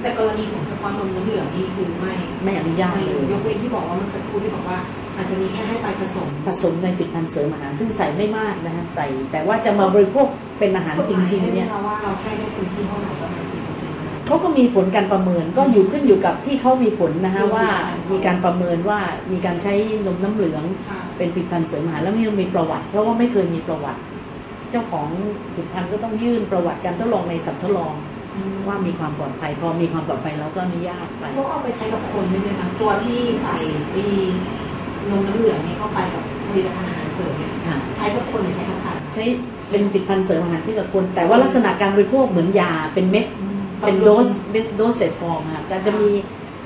[0.01, 2.13] แต่กรณีของเฉพาะนมน้ำเหลืองนี่คือไม่
[2.45, 4.79] ไม่อนุญาตไม่เลยยกเว้นที่บอกว่าเมันสักครู่ที่บอกว่า
[5.17, 10.27] อาจจะมีแค่ให้ไปผสม ผสมในผลิตภัณฑ์เสริมอาหารซึ่งใส่ไม่มากนะฮะใส่ แต่ว่าจะมาบริโภค
[10.59, 17.67] เป็นอาหารจริง ๆ เนี่ยกฎหมายให้ไหมคะว่าเราให้ได้คนที่เท่าไหร่ประมาณกี่เปอร์เซ็นต์นะคะเขาก็มีผลการประเมินก็อยู่ขึ้นอยู่กับที่เขามีผลนะฮะว่า
[18.11, 18.99] มีการประเมินว่า
[19.33, 19.75] มีการใช้
[20.07, 24.01] นมน้ำเหลืองค่ะเป็นผลิตภัณฑ์เสริมอาหารแล้วมันมีประวัติ เพราะว่าไม่เคยมีประวัติ
[24.71, 25.09] เจ้าของ
[25.55, 27.95] ผลิตภัณฑ์ก็ต้องยื่นประวัติการทดลองในสัตว์ทดลอง
[28.69, 33.57] ว่ามีความปลอดภัยพอมีความปลอดภัยเราก็อนุญาตไปเขาเอาไปใช้กับคนได้ไหมคะตัวที่ใส่
[33.97, 34.13] ดี
[35.11, 39.25] นมน้ำเหลืองนี่เข้าไปกับผลิตภัณฑ์อาหารเสริมเนี่ยค่ะ ใช้กับคนหรือใช้กับสัตว์ใช้
[39.71, 43.25] เป็นผลิตภัณฑ์เสริมอาหารที่กับคน แต่ว่าลักษณะการบริโภคเหมือนยาเป็นเม็ด
[43.87, 44.29] เป็นโดส
[44.77, 46.11] โดสเซตฟอร์มค่ะก็จะมี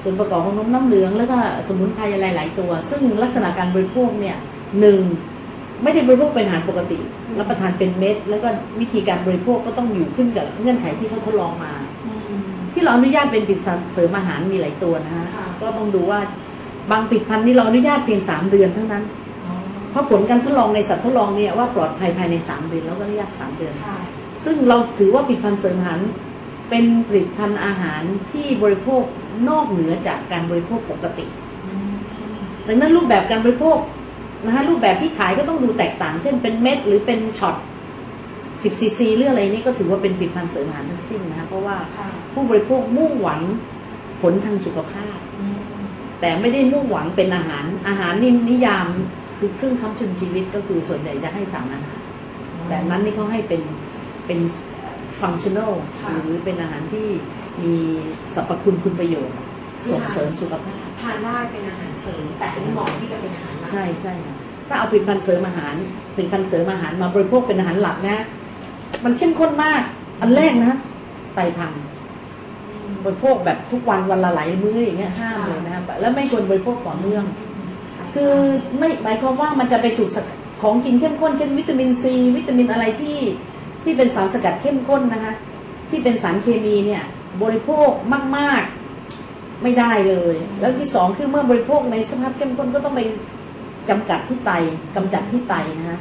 [0.02, 4.36] ส่วนประกอบของนมน้ำเหลือง แล้วก็สมุนไพรอะไรหลายตัว ซึ่งลักษณะการบริโภคเนี่ย
[4.80, 5.00] หนึ่ง
[5.82, 6.98] ไม่ได้บริโภคเป็นอาหารปกติ
[7.38, 8.48] รับประทานเป็นเม็ด แล้วก็
[8.80, 11.72] วิธีการบริโภคก็ต้องอยู่ขึ้นกับเงื่อนไขที่เขาทดลองมา
[12.72, 16.20] ที่เราอนุญาตเป็นผลิตภัณฑ์เสริมอาหารมีหลายตัวนะฮะค่ะก็ต้องดูว่า
[16.90, 19.04] บางผลิตภัณฑ์นี่เราอนุญาตเพียงสามเดือนเท่านั้น
[19.90, 23.98] เพราะผลการทดลองในสัตว์ทดลองเนี่ยว่าปลอดภัยภายในสามเดือนแล้วก็อนุญาตสามเดือนค่ะ
[24.44, 26.00] ซึ่งเราถือว่าผลิตภัณฑ์เสริมอาหาร
[26.70, 29.02] เป็นผลิตภัณฑ์อาหารที่บริโภค
[29.48, 31.26] นอกเหนือจากการบริโภคปกติ
[32.68, 33.78] ดังนั้นรูปแบบการบริโภค
[34.44, 37.56] นะคะรูปแบบที่ขายก็ต้องดูแตกต่าง เช่นเป็นเม็ดหรือเป็นช็อต
[38.22, 43.40] 10ซีซีหรืออะไรนี่ก็ถือว่าเป็นผลิตภัณฑ์เสริมอาหารทั้งสิ้นนะคะเพราะว่าค่ะผู้บริโภคมุ่งหวัง
[44.22, 45.17] ผลทางสุขภาพ
[46.20, 48.86] แต่ไม่ได้มุ่งหวังเป็นอาหาร อาหารนี่นิยาม
[49.38, 51.98] คือเครื่องค้ำจุนชีวิตก็คือส่วนใหญ่จะให้สารอาหาร
[52.66, 53.62] แต่อันนั้นนี่เขาให้เป็น
[54.26, 54.40] เป็น
[55.20, 57.06] ฟังชั่นอลค่ะหรือเป็นอาหารที่
[57.62, 57.74] มี
[58.34, 59.36] สรรพคุณคุณประโยชน์
[59.90, 64.34] ส่งเสริมสุขภาพทานได้เป็นอาหารเสริมแต่อันนี้เหมาะที่จะเป็นอาหารหลักใช่ใช่ค่ะ
[64.68, 65.74] ถ้าเอาผลิตภัณฑ์เสริมอาหาร
[66.14, 68.18] ผลิตภัณฑ์เสริมอาหารมาบริโภคเป็นอาหารหลักนะ
[69.04, 69.82] มันเข้มข้นมาก
[70.20, 70.74] อันแรกนะ
[71.34, 71.72] ไตพัง
[73.04, 77.24] บริโภคแบบทุกวันวันละหลายมื้ออย่างเงี้ยห้ามเลยนะครับแล้วไม่ควรบริโภคต่อเนื่อง
[78.14, 78.32] คือ
[78.78, 83.18] ไม่หมายความว่ามันจะไปถูกสกัดของกินเข้มข้นเช่นวิตามินซีวิตามินอะไรที่
[83.84, 85.34] ที่เป็นสารสกัดเข้มข้นนะคะ
[85.90, 87.02] ที่เป็นสารเคมีเนี่ย
[87.42, 87.90] บริโภค
[88.36, 88.62] มาก
[89.12, 93.00] ๆ ไม่ได้เลย แล้วที่สองคือเมื่อบริโภคในสภาพเข้มข้นก็ต้องไป
[93.88, 94.52] จำกัดที่ไต
[94.96, 95.98] กำจัดที่ไตนะคะ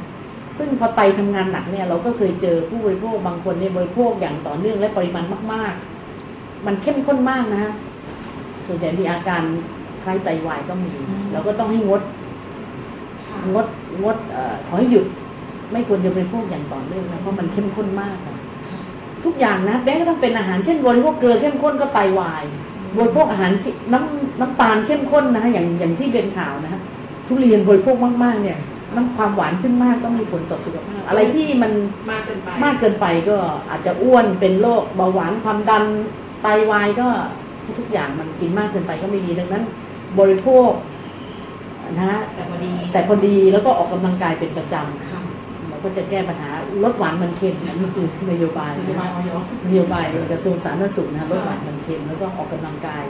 [0.58, 5.97] ซึ่งพอไตทำงานหนักเนี่ยเราก็เคยเจอผู้บริโภคบางคนเนี่ยบริโภคอย่างต่อเนื่องและปริมาณมาก ๆ
[6.66, 7.72] มันเข้มข้นมากนะคะ
[8.66, 9.42] ส่วนใหญ่มีอาการ
[10.02, 10.92] คล้ายไตวายก็มี
[11.32, 12.02] เราก็ต้องให้งด
[13.54, 13.66] งด
[14.02, 15.04] งดเออขอให้หยุด
[15.72, 18.36] ไม่ควรจะบริโภคอย่างต่อเนื่องนะเพราะมันเข้มข้นมากค่ะ
[19.24, 22.44] ทุกอย่างนะแม้กระทั่งเป็นอาหารเช่นบริโภคเกลือเข้มข้นก็ไตวาย
[22.96, 26.80] บริโภคอาหารที่น้ำน้ำตาลเข้มข้นนะคะอย่างอย่างที่เป็นข่าวนะคะ
[27.26, 28.58] ทุเรียนบริโภคมากๆ เนี่ย
[28.94, 31.72] น้ำความหวานขึ้นมากก็มีผลต่อสุขภาพ อะไรที่มัน
[32.10, 33.36] มากเกินไปมากเกินไปก็
[33.70, 35.84] อาจจะอ้วนเป็นโรคเบาหวานความดัน
[36.42, 37.08] ไตวายก็
[37.78, 39.64] ทุกอย่างมันกินมากเกินไปก็ไม่ดีดังนั้น
[40.18, 40.70] บริโภค
[41.92, 44.74] นะฮะแต่พอดีแต่พอดีแล้วก็ออกกำลังกายเป็นประจ
[45.10, 46.50] ค่ะำเราก็จะแก้ปัญหา
[46.84, 49.30] ลดหวานมันเค็มอันนี้คือนโยบายนโยบายออย
[49.68, 53.02] นโยบายกระทรวงสาธารณสุขนะลดหวานมันเค็มแล้วก็ออกกำลังกาย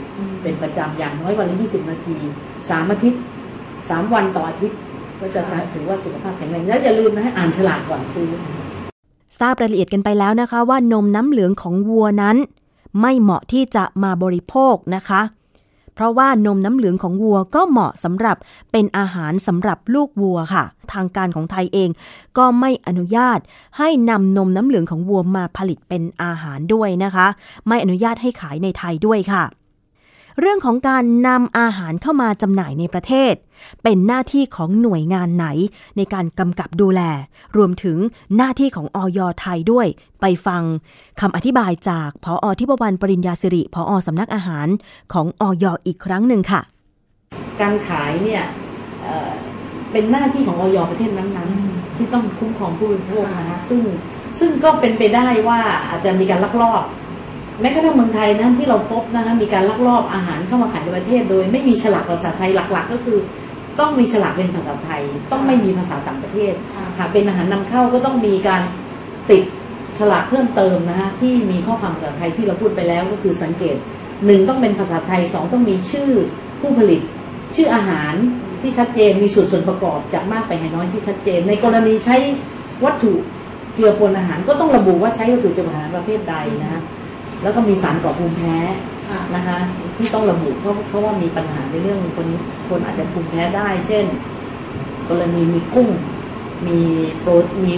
[0.43, 2.17] เป็นประจำอย่างน้อยวันละ20 นาที
[2.69, 3.21] สามอาทิตย์
[3.89, 4.77] สามวันต่ออาทิตย์
[5.21, 5.41] ก็จะ
[5.73, 8.29] ถือว่าสุขภาพแข็งแรงแล้วอย่าลืมนะให้อ่านฉลากก่อนซื้อ
[9.39, 12.37] ทราบรายละเอียดกันไปแล้วนะคะว่านมน้ำเหลืองของวัวนั้น
[13.01, 15.21] ไม่เหมาะที่จะมาบริโภคนะคะ
[15.93, 18.37] เพราะว่านมน้ำเหลืองของวัวก็เหมาะสำหรับ
[18.71, 21.89] เป็นอาหารสำหรับลูกวัวค่ะ ทางการของไทยเอง
[22.37, 23.39] ก็ไม่อนุญาต
[23.77, 27.27] ให้นำนมน้ำเหลืองของวัวมาผลิตเป็นอาหารด้วยนะคะ
[27.67, 29.43] ไม่อนุญาตให้ขายในไทยด้วยค่ะ
[30.39, 33.33] เรื่องของการนำอาหารเข้ามาจำหน่ายในประเทศ
[33.83, 35.47] เป็นหน้าที่ของหน่วยงานไหน
[35.97, 37.01] ในการกำกับดูแล
[37.57, 37.97] รวมถึง
[38.37, 39.87] หน้าที่ของออยไทยด้วย
[40.21, 40.63] ไปฟัง
[41.21, 44.67] คำอธิบายจากพออทิพวรรณปริญญาสิริพออสำนักอาหาร
[45.13, 46.61] ของออยอีกครั้งหนึ่งค่ะ
[47.61, 48.43] การขายเนี่ย
[49.91, 53.81] เป็นหน้าที่ของออยประเทศนั้นๆ ที่ต้องคุ้มครองผู้บริโภคนะคะซึ่ง
[54.39, 56.83] ซึ่งก็เป็นไปได้ว่าอาจจะมีการลักลอบ
[57.61, 63.17] แม้กระทั่งเมืองไทยนะที่เราพบนะคะมีการลักลอบอาหารเข้ามาขายในประเทศ โดยไม่มีฉลากภาษาไทยหลัก ๆ ก็คือ
[63.79, 68.61] ต้องมีฉลากเป็นภาษาไทย ต้องไม่มีภาษาต่างประเทศค่ะหากเป็นอาหารนำเข้าก็ต้องมีการ
[69.29, 69.43] ติด
[69.99, 73.75] ฉลากเพิ่มเติมนะคะที่มีข้อความภาษาไทยที่เราพูดไปแล้วก็คือสังเกต
[74.25, 76.09] หนึ่งต้องเป็นภาษาไทยสองต้องมีชื่อ
[76.61, 77.01] ผู้ผลิต
[77.55, 78.13] ชื่ออาหาร
[78.61, 82.17] ที่ชัดเจนมีส่วนส่วนประกอบจากมากไปให้น้อยที่ชัดเจน ในกรณีใช้
[82.85, 83.13] วัตถุ
[83.75, 86.81] เจือปนอาหารก็ต้องระบุว่าใช้วัตถุเจือปนอาหารประเภทใดนะฮะ
[87.43, 88.55] แล้วก็มีสารก่อภูมิแพ้
[89.09, 89.57] ค่ะนะคะ
[89.97, 92.27] ที่ต้องระบุเพราะเพราะว่ามีปัญหาในเรื่องคน
[92.69, 94.05] คนอาจจะภูมิแพ้ได้ เช่น
[95.09, 95.89] กรณีมีกุ้ง
[96.67, 96.79] มี
[97.21, 97.31] โปร
[97.65, 97.73] มี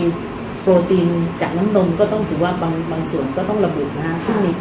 [0.61, 1.07] โปรตีน
[1.41, 4.51] จากน้ำนมก็ต้องถือว่าบางบางส่วนก็ต้องระบุนะฮะซึ่งมี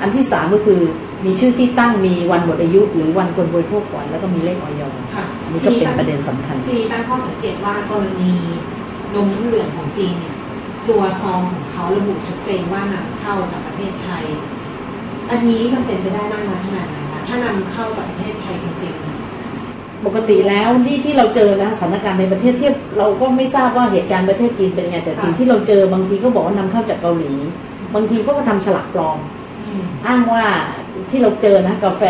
[0.00, 0.80] อันที่สามก็คือ
[1.24, 4.82] มีชื่อที่ตั้งมีวันหมดอายุ หรือวันควรบริโภคก่อนแล้วก็มีเลขออย
[5.14, 8.32] ค่ะอันนี้ก็เป็นประเด็นสำคัญ ทีนี้ตั้งข้อสังเกตว่ากรณี
[9.14, 10.33] นมน้ำเหลืองของจีนเนี่ย
[10.88, 14.24] ตัวซองของเขาระบุชัดเจนว่านำเข้าจากประเทศไทย
[15.30, 27.32] อันนี้มันเป็นไปได้มากน้อยขนาดไหนคะถ้านำเข้าจากประเทศไทยจริงๆ ปกติแล้วที่ที่เราเจอนะสถานการณ์ในประเทศเทียบเราก็ไม่ทราบว่าเหตุการณ์ประเทศจีนเป็นยังไงแต่ค่ะสิ่งที่เราเจอบางทีเขาบอกว่านำเข้าจากเกาหลี
[27.94, 29.18] บางทีเขาก็ทำฉลากปลอม
[29.66, 30.44] อืมอ้างว่า
[31.10, 32.02] ที่เราเจอนะกาแฟ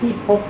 [0.00, 0.40] ที่พบ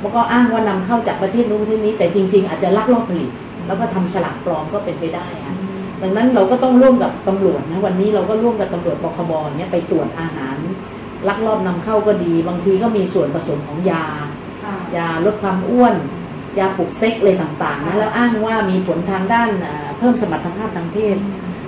[0.00, 3.30] แล้วก็อ้างว่านำเข้าจากประเทศนู้นประเทศนี้ แต่จริง ๆ อาจจะลักลอบผลิต
[3.66, 5.54] แล้วก็ทำฉลากปลอมก็เป็นไปได้อะ
[6.02, 10.56] ดังนั้นเราก็ต้องร่วมกับตำรวจนะวันนี้เราก็ร่วมกับตำรวจปคบเนี่ยไปตรวจอาหาร
[11.28, 14.06] ลักลอบนำเข้าก็ดี บางทีก็มีส่วนผสมของยา
[14.64, 15.94] ค่ะยาลดความอ้วน
[16.58, 21.16] ยาปลุกเซ็กอะไรต่างๆนะแล้วอ้างว่ามีผลทางด้านเอ่อเพิ่มสมรรถภาพทางเพศ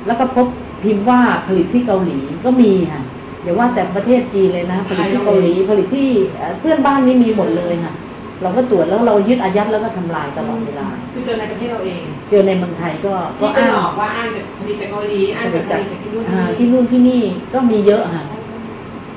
[0.07, 0.47] แล้วก็พบ
[0.83, 3.03] พิมพ์ว่าผลิตที่เกาหลีก็มีค่ะ
[3.43, 7.95] อย่าว่าแต่ประเทศจีนเลยนะผลิตที่เกาหลีผลิตที่เอ่อเพื่อนบ้านนี่มีหมดเลยค่ะ
[8.45, 17.23] เราก็ตรวจแล้วเรายึดอายัดแล้วก็ทำลายตลอดเวลา คือเจอในประเทศเราเอง เจอในเมืองไทยก็ก็ที่ไปอ้างหลอกว่าอ้างจากผลิตจากเกาหลีอ้างผลิจากตผจากลิตจากที่นู่นอ่าที่ที่นี่นู่นที่นี่
[17.55, 18.25] ก็มีเยอะค่ะ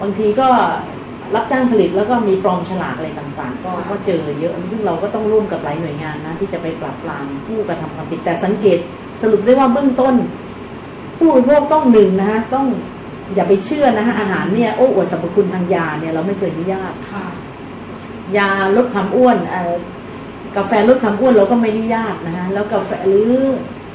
[0.02, 0.48] บางทีก็
[1.36, 8.80] รับจ้างผลิตแล้วก็มีปลอมฉลากอะไรต่างๆ ก็ก็เจอเยอะ ซึ่งเราก็ต้องร่วมกับหลายหน่วยงานนะที่จะไปปราบปรามผู้กระทำความผิดแต่สังเกต
[9.22, 10.16] สรุปได้ว่าเบื้องต้น
[11.18, 12.66] ผู้บริโภคต้องหนึ่งนะฮะต้อง
[13.36, 17.26] อย่าไปเชื่อนะฮะอาหารเนี่ยโอ้อวดสรรพคุณทางยาเนี่ยเราไม่เคยอนุญาตค่ะ
[18.38, 19.74] ยาลดความอ้วนเอ่อ
[20.58, 23.32] กาแฟลดความอ้วนเราก็ไม่อนุญาตนะฮะแล้วกาแฟหรือ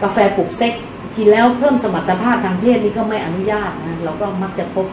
[0.03, 0.73] กาแฟปลุกเซ็ก
[1.16, 4.87] กินแล้วเพิ่มสมรรถภาพทางเพศนี่ก็ไม่อนุญาตนะเราก็มักจะพบ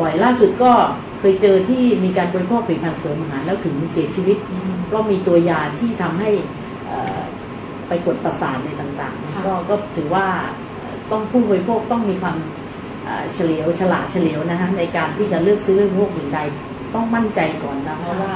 [0.00, 0.72] บ่อยๆ ล่าสุดก็
[1.20, 4.36] เคยเจอที่มีการบริโภคผลิตภัณฑ์เสริมอาหารแล้วถึงเสียชีวิต
[4.86, 6.30] เพราะมีตัวยาที่ทำให้
[6.88, 7.18] เอ่อ
[7.88, 10.26] ไปกดประสาทในต่างๆ ก็ก็ถือว่า
[11.10, 12.36] ต้องผู้บริโภคต้องมีความ
[13.04, 16.40] เอ่อเฉลียวฉลาดเฉลียวนะฮะในการที่จะเลือกซื้อเรื่องพวกอื่นใด
[16.94, 18.34] ต้องมั่นใจก่อนนะเพราะว่า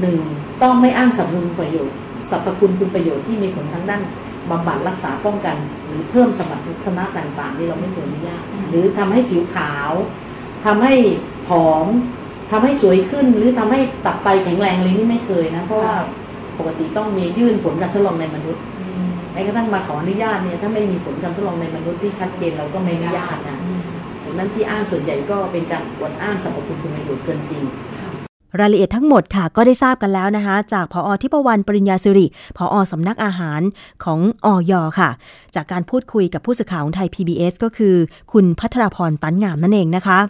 [0.00, 0.20] หนึ่ง
[0.62, 1.98] ต้องไม่อ้างสรรพคุณประโยชน์
[2.30, 4.02] สรรพคุณคุณประโยชน์ที่มีผลทางด้าน
[4.50, 9.92] บำบัดรักษาป้องกัน หรือเพิ่มสมรรถนะต่างๆที่เราไม่ควรอนุญาตหรือทำให้ผิวขาว
[10.66, 10.94] ทำให้
[11.48, 11.86] ผอม
[12.50, 15.94] ทำให้สวยขึ้น หรือทำให้ตับไตแข็งแรงอะไรนี่ไม่เคยนะเพราะว่า
[16.58, 18.62] ปกติต้องมียื่นผลการทดลองในมนุษย์
[19.32, 23.58] แม้กระทั่งมาขออนุญาตเนี่ยถ้าไม่มีผลการทดลองในมนุษย์ที่ชัดเจนเราก็ไม่อนุญาตนะดัง
[24.38, 27.62] นั้นที่อ้างส่วนใหญ่ก็เป็นการอวดอ้างสรรพคุณคุณประโยชน์เกินจริง
[28.60, 33.60] รายละเอียดทั้งหมดค่ะก็ได้ทราบกันแล้วนะคะ จากพอทิพวรรณปริญญาสิริพอสำนักอาหาร
[34.04, 35.10] ของออยค่ะ
[35.54, 37.96] จากการพูดคุยกับผู้สื่อข่าวของไทย PBS ก็คือ
[38.32, 40.20] คุณพัทรพรตันงามนั่นเองนะคะ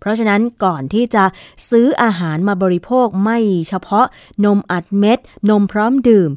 [0.00, 1.24] เพราะฉะนั้นก่อนที่จะ
[1.70, 4.06] ซื้ออาหารมาบริโภคไม่เฉพาะ
[4.44, 5.18] นมอัดเม็ด
[5.50, 6.30] นมพร้อมดื่ม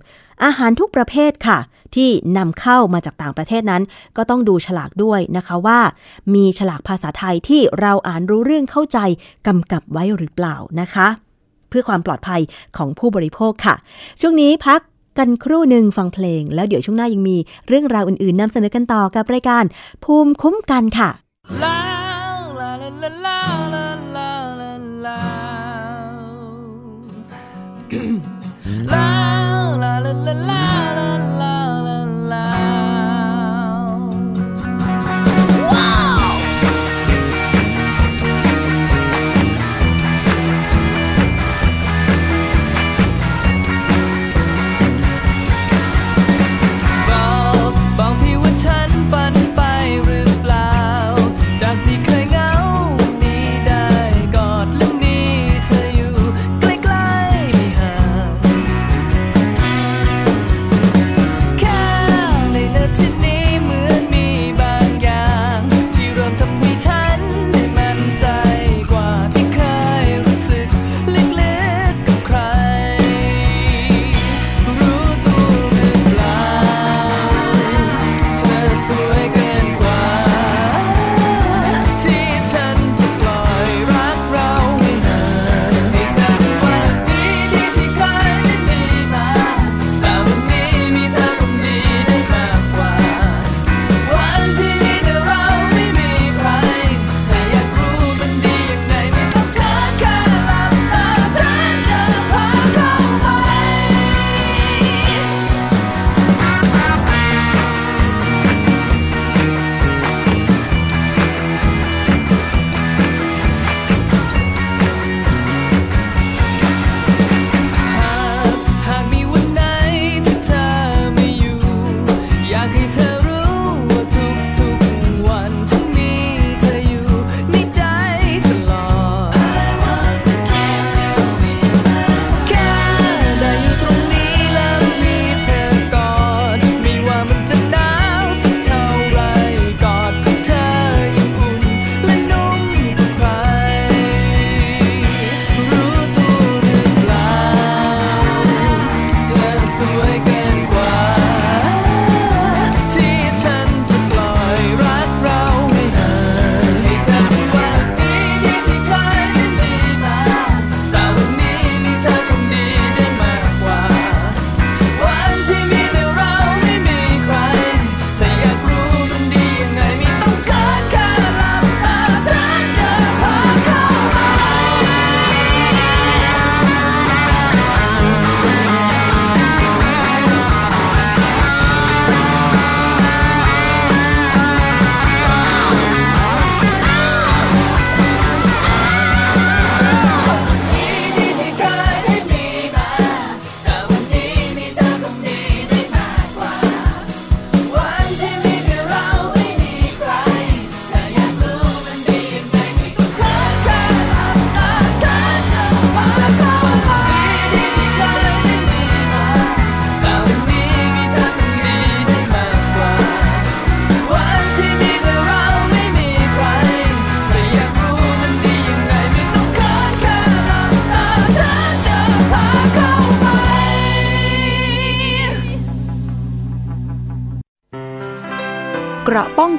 [0.44, 1.60] อาหารทุกประเภทค่ะ
[1.96, 3.84] ที่นำเข้ามาจากต่างประเทศนั้น
[4.18, 5.80] ก็ต้องดูฉลากด้วยนะคะว่า
[6.34, 9.00] มีฉลากภาษาไทยที่เราอ่านรู้เรื่องเข้าใจ
[9.48, 11.08] กำกับไว้หรือเปล่านะคะ
[11.70, 12.42] เพื่อความปลอดภัย
[12.78, 13.76] ของผู้บริโภคค่ะ
[14.22, 14.82] ช่วงนี้พัก
[15.18, 19.64] กันครู่หนึ่งฟังเพลง แล้วเดี๋ยวช่วงหน้ายังมีเรื่องราวอื่นๆนำเสนอกันต่อกับรายการ
[20.04, 21.10] ภูมิคุ้มกันค่ะ
[21.64, 21.80] La
[22.60, 23.38] la la la la
[23.74, 24.30] la la
[24.60, 24.72] la
[25.06, 25.18] la
[28.94, 29.06] La
[29.82, 30.53] la la la la la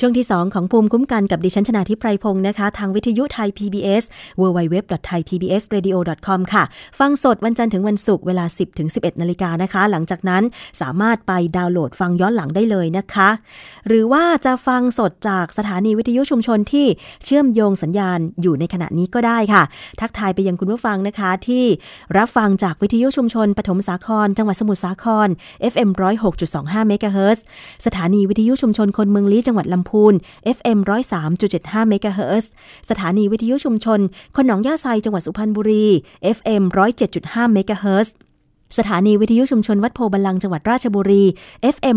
[0.00, 4.04] ช่วงที่ 2 ของภูมิคุ้มกันกับดิฉันชนาทิพไพรพงศ์นะคะ ทางวิทยุไทย PBS
[4.40, 6.64] www.thaipbsradio.com ค่ะ
[6.98, 10.42] ฟังสดวันจันทร์ถึงวันศุกร์เวลา 10 ถึง 11 นาฬิกานะคะ หลังจากนั้น
[10.80, 13.28] สามารถไปดาวน์โหลดฟังย้อนหลังได้เลยนะคะ
[13.88, 16.86] หรือว่าจะฟังสดจากสถานีวิทยุชุมชนที่
[17.24, 19.62] เชื่อมโยงสัญญาณอยู่ในขณะนี้ก็ได้ค่ะ
[20.00, 21.64] ทักทายไปยังคุณผู้ฟังนะคะที่
[22.18, 25.28] รับฟังจากวิทยุชุมชนปฐมสาคร จังหวัดสมุทรสาคร
[25.72, 25.90] FM
[26.38, 27.44] 106.25เมกะเฮิรตซ์
[27.86, 30.14] สถานีวิทยุชุมชนคนเมืองลี้จังหวัดลำพูน
[30.56, 30.78] FM
[31.34, 32.50] 103.75เมกะเฮิรตซ์
[32.90, 34.00] สถานีวิทยุชุมชน
[34.36, 35.86] คนหนองย่าไซจังหวัดสุพรรณบุรี
[36.36, 36.62] FM
[37.08, 38.14] 107.5เมกะเฮิรตซ์
[38.78, 41.24] สถานีวิทยุชุมชนวัดโพธิบัลลังก์จังหวัดราชบุรี
[41.74, 41.96] FM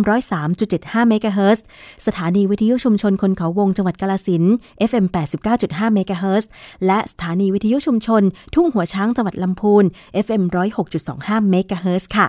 [0.53, 1.63] 103.75เมกะเฮิรตซ์
[2.05, 4.43] สถานีวิทยุชุมชนคนเขาวงจังหวัดกาลสิน
[4.89, 5.05] FM
[5.49, 6.49] 89.5เมกะเฮิรตซ์
[6.85, 8.23] และสถานีวิทยุชุมชน
[8.55, 9.83] ทุ่งหัวช้างจังหวัดลำพูน
[10.25, 10.43] FM
[10.97, 12.27] 106.25เมกะเฮิรตซ์ค่ะ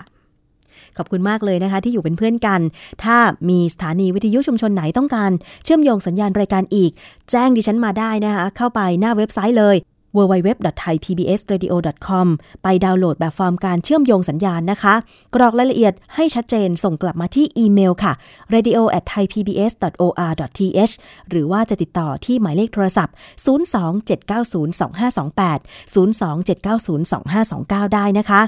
[0.98, 2.60] ขอบคุณมากเลยนะคะ ที่อยู่เป็นเพื่อนกัน
[3.04, 3.16] ถ้า
[3.48, 5.30] มีสถานีวิทยุชุมชนไหนต้องการ
[5.64, 6.90] เชื่อมโยงสัญญาณรายการอีก
[7.30, 9.76] แจ้งดิฉันมาได้นะคะ เข้าไปหน้าเว็บไซต์เลย
[10.18, 12.26] www.thaipbsradio.com
[12.62, 14.94] ไปดาวน์โหลดแบบฟอร์มการเชื่อมโยงสัญญาณนะคะ
[15.34, 18.12] กรอกรายละเอียดให้ชัดเจนส่งกลับมาที่อีเมลค่ะ
[18.54, 20.94] radio@thaipbs.or.th
[21.30, 23.14] หรือว่าจะติดต่อที่หมายเลขโทรศัพท์
[23.46, 25.58] 027902528
[25.94, 28.40] 027902529 ได้นะคะ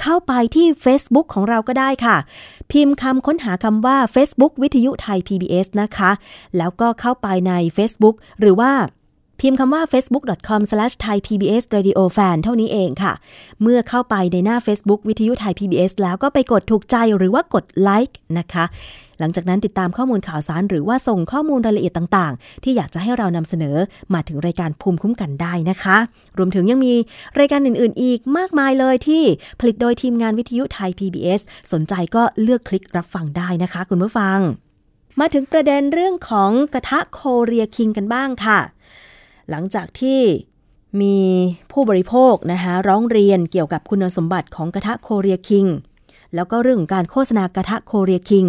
[0.00, 2.16] เข้าไปที่ Facebook ของเราก็ได้ค่ะ
[2.72, 6.10] พิมพ์คำค้นหาคำว่า Facebook วิทยุไทย PBS นะคะ
[6.56, 8.72] แล้วก็เข้าไปใน Facebook หรือว่า
[9.40, 13.12] พิมพ์คำว่า facebook.com/thaipbsradiofan เท่านี้เองค่ะ
[13.62, 18.64] เมื่อเข้าไปในหน้า Facebook วิทยุไทย PBS แล้วก็ไปกดถูกใจหรือว่ากดไลค์นะคะ
[19.18, 23.76] หลังจากนั้นติดตามข้อมูลข่าวสาร หรือว่าส่งข้อมูลรายละเอียดต่าง ๆ ที่อยากจะให้เรานำเสนอ
[24.14, 25.96] มาถึงรายการภูมิคุ้มกันได้นะคะ
[26.38, 26.94] รวมถึงยังมี
[27.38, 29.22] รายการอื่น ๆ อีกมากมายเลยที่
[29.60, 31.40] ผลิตโดยทีมงานวิทยุไทย PBS
[31.72, 34.38] สนใจก็เลือกคลิกรับฟังได้นะคะ คุณผู้ฟัง
[35.20, 38.58] มาถึงประเด็นเรื่องของกระทะโคเรียคิงกันบ้างค่ะ
[39.50, 40.20] หลังจากที่
[41.00, 41.18] มี
[41.72, 45.66] ผู้บริโภคนะคะร้องเรียนเกี่ยวกับคุณสมบัติของกระทะโคเรียคิง
[46.34, 48.46] แล้วก็เรื่องของการโฆษณากระทะโคเรียคิง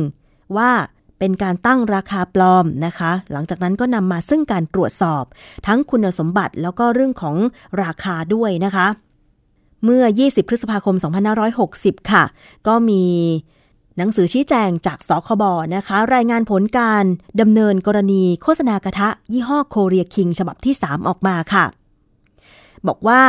[0.58, 0.72] ว่า
[1.20, 5.24] เป็นการตั้งราคาปลอมนะคะ หลังจากนั้นก็นำมาซึ่งการตรวจสอบ
[5.68, 7.36] ทั้งคุณสมบัติแล้วก็เรื่องของ
[7.84, 8.88] ราคาด้วยนะคะ
[9.84, 10.96] เมื่อ 20 พฤษภาคม
[11.54, 12.24] 2560 ค่ะ
[12.68, 13.04] ก็มี
[14.00, 15.44] หนังสือชี้แจงจากสคบ
[15.76, 17.06] นะคะ รายงานผลการ
[17.42, 21.66] ดำเนินกรณีโฆษณากระทะ ยี่ห้อโคเรียคิงฉบับที่ 3 ออกมาค่ะ
[22.88, 23.22] บอกว่า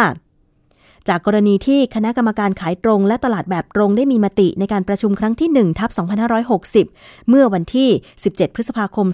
[1.08, 5.90] จากกรณีที่คณะกรรมการขายตรง และตลาดแบบตรงได้มีมติในการประชุมครั้งที่1ทับ
[6.60, 7.88] 2560 เมื่อวันที่
[8.22, 9.06] 17 พฤษภาคม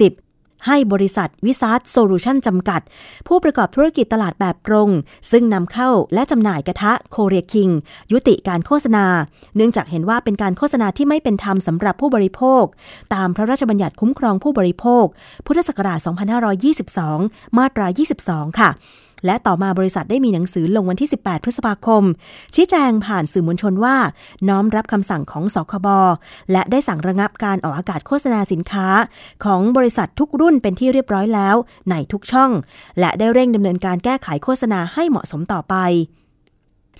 [0.00, 0.31] 2560
[0.66, 2.80] ให้บริษัทวิซาร์ดโซลูชันจำกัด
[3.28, 4.90] ผู้ประกอบธุรกิจตลาดแบบตรง
[5.30, 7.68] ซึ่งนำเข้าและจำหน่ายกระทะโคเรียคิง
[8.12, 9.06] ยุติการโฆษณา
[9.56, 12.64] เนื่องจากเห็นว่าเป็นการโฆษณาที่ไม่เป็นธรรมสำหรับผู้บริโภค
[13.14, 15.04] ตามพระราชบัญญัติคุ้มครองผู้บริโภค
[15.46, 15.98] พุทธศักราช
[16.78, 17.86] 2522 มาตรา
[18.24, 18.70] 22 ค่ะ
[19.26, 22.02] และต่อมาบริษัทได้มีหนังสือลงวันที่ 18 พฤษภาคม
[22.54, 23.96] ชี้แจงผ่านสื่อมวลชนว่า
[24.48, 25.88] น้อมรับคำสั่งของสคบ
[26.52, 28.86] และได้สั่งระงับการออกอากาศโฆษณาสินค้า
[29.44, 31.56] ของบริษัททุกรุ่นเป็นที่เรียบร้อยแล้ว
[31.90, 32.50] ในทุกช่อง
[33.00, 35.76] และได้เร่งดำเนินการแก้ไขโฆษณาให้เหมาะสมต่อไป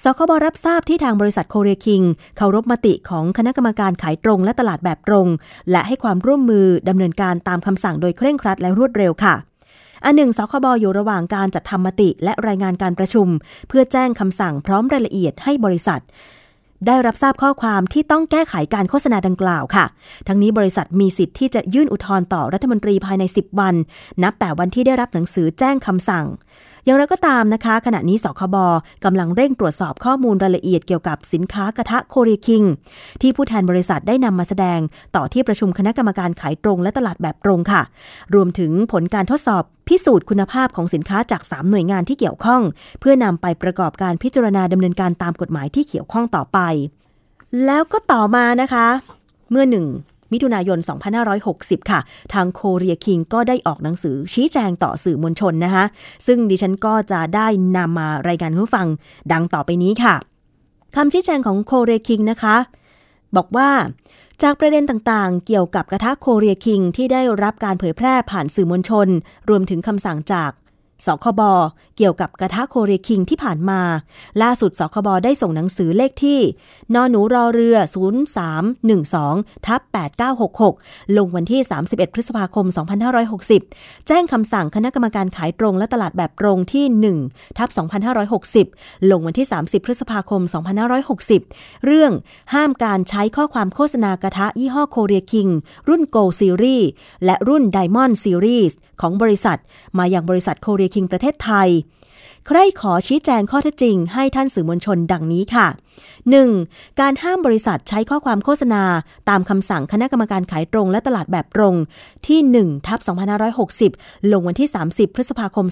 [0.02, 2.02] สคบรับทราบที่ทางบริษัทโคเรียคิง
[2.36, 5.28] เคารพมติของคณะกรรมการขายตรงและตลาดแบบตรง
[5.70, 9.34] และให้ความร่วมมือดำเนินการตามคำสั่งโดยเคร่งครัดและรวดเร็วค่ะ
[10.04, 13.28] อันหนึ่งสคบอยู่ระหว่างการจัดทำมติและรายงานการประชุม
[13.68, 16.00] เพื่อแจ้งคำสั่งพร้อมรายละเอียดให้บริษัท
[16.86, 19.84] ได้รับทราบข้อความที่ต้องแก้ไขการโฆษณาดังกล่าวค่ะ
[20.28, 23.74] ทั้งนี้บริษัทมีสิทธิ์ที่จะยื่นอุทธรณ์ต่อรัฐมนตรีภายใน 10 วัน
[24.22, 26.24] นับแต่วันที่ได้รับหนังสือแจ้งคำสั่ง
[26.84, 28.56] อย่างไรก็ตามนะคะ ขณะนี้สคบ
[29.04, 32.62] กำลังเร่งตรวจสอบข้อมูลรายละเอียดเกี่ยวกับสินค้ากระทะโคเรียคิง
[33.20, 34.80] ที่ผู้แทนบริษัทได้นำมาแสดง
[35.16, 37.82] ต่อที่ประชุมคณะกรรมการขายตรงและตลาดแบบตรงค่ะ
[38.34, 42.62] รวมถึงผลการทดสอบพิสูจน์คุณภาพของสินค้าจาก 3 หน่วยงานที่เกี่ยวข้อง
[43.00, 46.58] เพื่อนำไปประกอบการพิจารณาดำเนินการตามกฎหมายที่เกี่ยวข้องต่อไป
[47.64, 48.86] แล้วก็ต่อมานะคะ
[49.50, 49.86] เมื่อหนึ่ง
[50.32, 50.78] มิถุนายน
[51.34, 52.00] 2560 ค่ะ
[52.32, 55.84] ทางโคเรียคิงก็ได้ออกหนังสือชี้แจงต่อสื่อมวลชนนะคะ
[56.26, 58.88] ซึ่งดิฉันก็จะได้นำมารายงานให้ผู้ฟัง
[59.32, 60.14] ดังต่อไปนี้ค่ะ
[60.96, 62.56] คำชี้แจงของโคเรียคิงนะคะ
[63.36, 63.70] บอกว่า
[64.42, 69.08] จากประเด็นต่างๆ เกี่ยวกับกระทะโคเรียคิงที่ได้รับการเผยแพร่ผ่านสื่อมวลชน
[69.48, 70.50] รวมถึงคำสั่งจาก
[71.06, 71.42] สคบ
[71.96, 73.80] เกี่ยวกับกระทะโคเรคิงที่ผ่านมา
[74.42, 76.40] ล่าสุดสคบได้ส่งหนังสือเลขที่
[76.94, 77.76] นหนูรอเรือ
[78.70, 79.80] 0312ทับ
[80.48, 82.66] 8966 ลงวันที่ 31 พฤษภาคม
[83.36, 87.68] 2560 แจ้งคำสั่งคณะกรรมการขายตรงและตลาดแบบตรงที่ 1ทับ
[88.40, 90.40] 2560 ลงวันที่ 30 พฤษภาคม
[91.12, 92.12] 2560 เรื่อง
[92.54, 95.48] ห้ามการใช้ข้อความโฆษณากระทะยี่ห้อโคเรียคิง
[95.88, 96.84] รุ่น Go Series
[97.24, 99.58] และรุ่น Diamond Series ของบริษัท
[99.98, 101.68] มาอย่างบริษัทโคเรียคิงประเทศไทย
[102.46, 105.68] ใครขอชี้แจงข้อเท็จจริงให้ท่านสื่อมวลชนดังนี้ค่ะ
[106.10, 107.00] 1.
[107.00, 108.82] การห้ามบริษัทใช้ข้อความโฆษณา
[109.28, 111.74] ตามคำสั่งคณะกรรมการขายตรงและตลาดแบบตรง
[112.26, 113.00] ที่1ทับ
[113.66, 115.66] 2560 ลงวันที่ 30 พฤษภาคม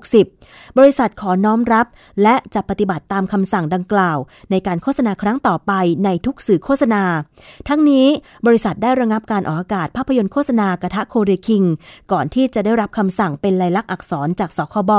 [0.00, 1.86] 2560 บริษัทขอน้อมรับ
[2.22, 4.18] และจะปฏิบัติตามคำสั่งดังกล่าว
[4.50, 5.72] ในการโฆษณาครั้งต่อไป
[6.04, 7.02] ในทุกสื่อโฆษณา
[7.68, 8.06] ทั้งนี้
[8.46, 11.62] บริษัทได้ระงับการออกอากาศภาพยนตร์โฆษณากระทะโคเรคิง
[12.12, 14.92] ก่อนที่จะได้รับคำสั่งเป็นลายลักษณ์อักษรจากสคบ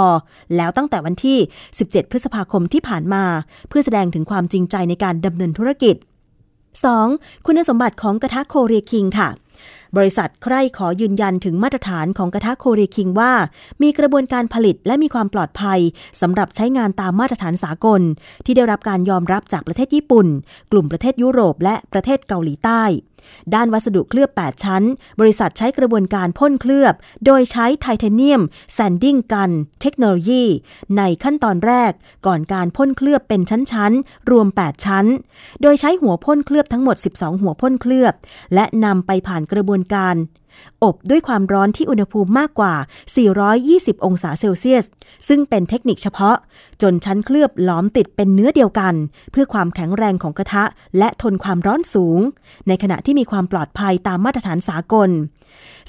[0.57, 1.38] แล้วตั้งแต่วันที่
[1.80, 3.24] 17 พฤษภาคมที่ผ่านมา
[3.70, 5.95] เพื่อแสดงถึงความจริงใจในการดำเนินธุรกิจ
[6.72, 7.45] 2.
[7.45, 9.30] คุณสมบัติของกระทะโคเรียคิงค่ะ
[9.97, 13.34] บริษัทใคร่ขอยืนยันถึงมาตรฐานของกระทะโคเรียคิงว่า
[13.82, 15.80] มีกระบวนการผลิตและมีความปลอดภัย
[16.22, 18.01] สำหรับใช้งานตามมาตรฐานสากล
[18.45, 20.28] ที่ได้รับการยอมรับจากประเทศญี่ปุ่น
[20.72, 22.84] กลุ่มประเทศยุโรปและประเทศเกาหลีใต้
[23.53, 24.84] ด้านวัสดุเคลือบ 8 ชั้น
[25.19, 26.93] บริษัทใช้กระบวนการพ่นเคลือบ
[27.26, 28.41] โดยใช้ titanium
[28.74, 29.49] sanding gun
[29.82, 30.43] technology
[30.97, 31.91] ในขั้นตอนแรก
[32.26, 35.05] ก่อนการพ่นเคลือบเป็นชั้นๆ รวม 8 ชั้น
[35.61, 38.13] โดยใช้หัวพ่นเคลือบทั้งหมด 12 หัวพ่นเคลือบ
[38.53, 40.15] และนำไปผ่านกระบวนการ
[40.84, 42.74] อบด้วยความร้อนที่อุณหภูมิมากกว่า
[43.39, 44.86] 420 องศาเซลเซียส
[45.28, 46.36] ซึ่งเป็นเทคนิคเฉพาะ
[46.82, 48.93] จนชั้นเคลือบหลอมติดเป็นเนื้อเดียวกัน
[49.32, 50.64] เพื่อความแข็งแรงของกระทะ
[50.97, 52.20] และทนความร้อนสูง
[52.68, 55.10] ในขณะที่มีความปลอดภัยตามมาตรฐานสากล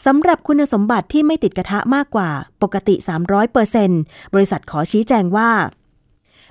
[0.05, 2.31] สำหรับคุณสมบัติที่ไม่ติดกระทะมากกว่า
[2.63, 2.95] ปกติ
[3.65, 5.51] 300%บริษัทขอชี้แจงว่า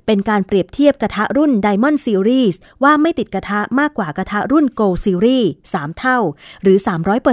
[0.05, 6.17] เป็นการเปรียบเทียบกระทะรุ่น Diamond Series ว่าไม่ติดกระทะมากกว่ากระทะรุ่น Gold Series 3 เท่า
[6.61, 6.77] หรือ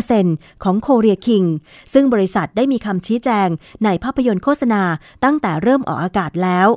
[0.05, 1.47] 300%ของ Korea King
[1.93, 3.49] ซึ่งบริษัทได้มีคำชี้แจง
[3.85, 4.83] ในภาพยนตร์โฆษณา
[5.25, 6.69] ตั้งแต่เริ่มออกอากาศแล้ว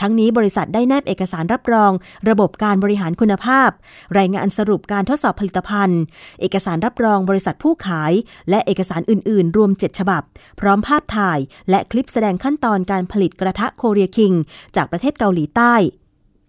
[0.00, 1.92] ทั้งนี้บริษัทได้แนบเอกสารรับรอง
[2.28, 3.70] ระบบการบริหารคุณภาพ
[4.18, 6.00] รายงานสรุปการทดสอบผลิตภัณฑ์
[6.40, 8.12] เอกสารรับรองบริษัทผู้ขาย
[8.50, 10.22] และเอกสารอื่น ๆ รวม 7 ฉบับ
[10.60, 11.38] พร้อมภาพถ่าย
[11.70, 14.32] และคลิปแสดงขั้นตอนการผลิตกระทะโคเรียคิง
[14.76, 15.74] จากประเทศเกาหลีใต้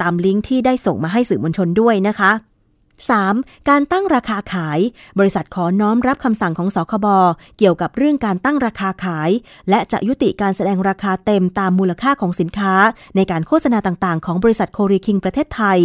[0.02, 2.32] ตามลิงก์ที่ได้ส่งมาให้สื่อมวลชนด้วยนะคะ
[3.10, 3.70] 3.
[3.70, 4.80] การตั้งราคาขาย
[5.20, 7.08] บริษัทขอน้อมรับคำสั่งของสคบ
[7.58, 9.30] เกี่ยวกับเรื่องการตั้งราคาขาย
[9.70, 12.74] และจะยุติการแสดงราคาเต็มตามมูลค่าของสินค้า
[13.16, 15.80] ในการโฆษณาต่างๆ ของบริษัทโคเรียคิงประเทศไทย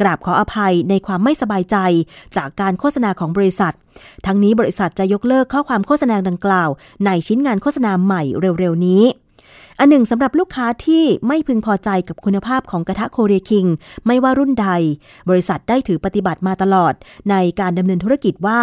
[0.00, 1.76] กราบขออภัยในความไม่สบายใจ
[2.36, 3.74] จากการโฆษณาของบริษัท
[4.26, 6.70] ทั้งนี้บริษัทจะยกเลิกข้อความโฆษณาดังกล่าว
[7.06, 8.22] ในชิ้นงานโฆษณาใหม่
[8.58, 9.02] เร็วๆนี้
[9.82, 13.66] อันหนึ่งสำหรับลูกค้าที่ไม่พึงพอใจกับคุณภาพของกระทะโคเรียคิง
[14.06, 14.68] ไม่ว่ารุ่นใด
[15.30, 16.94] บริษัทได้ถือปฏิบัติมาตลอด
[17.30, 18.60] ในการดำเนินธุรกิจว่า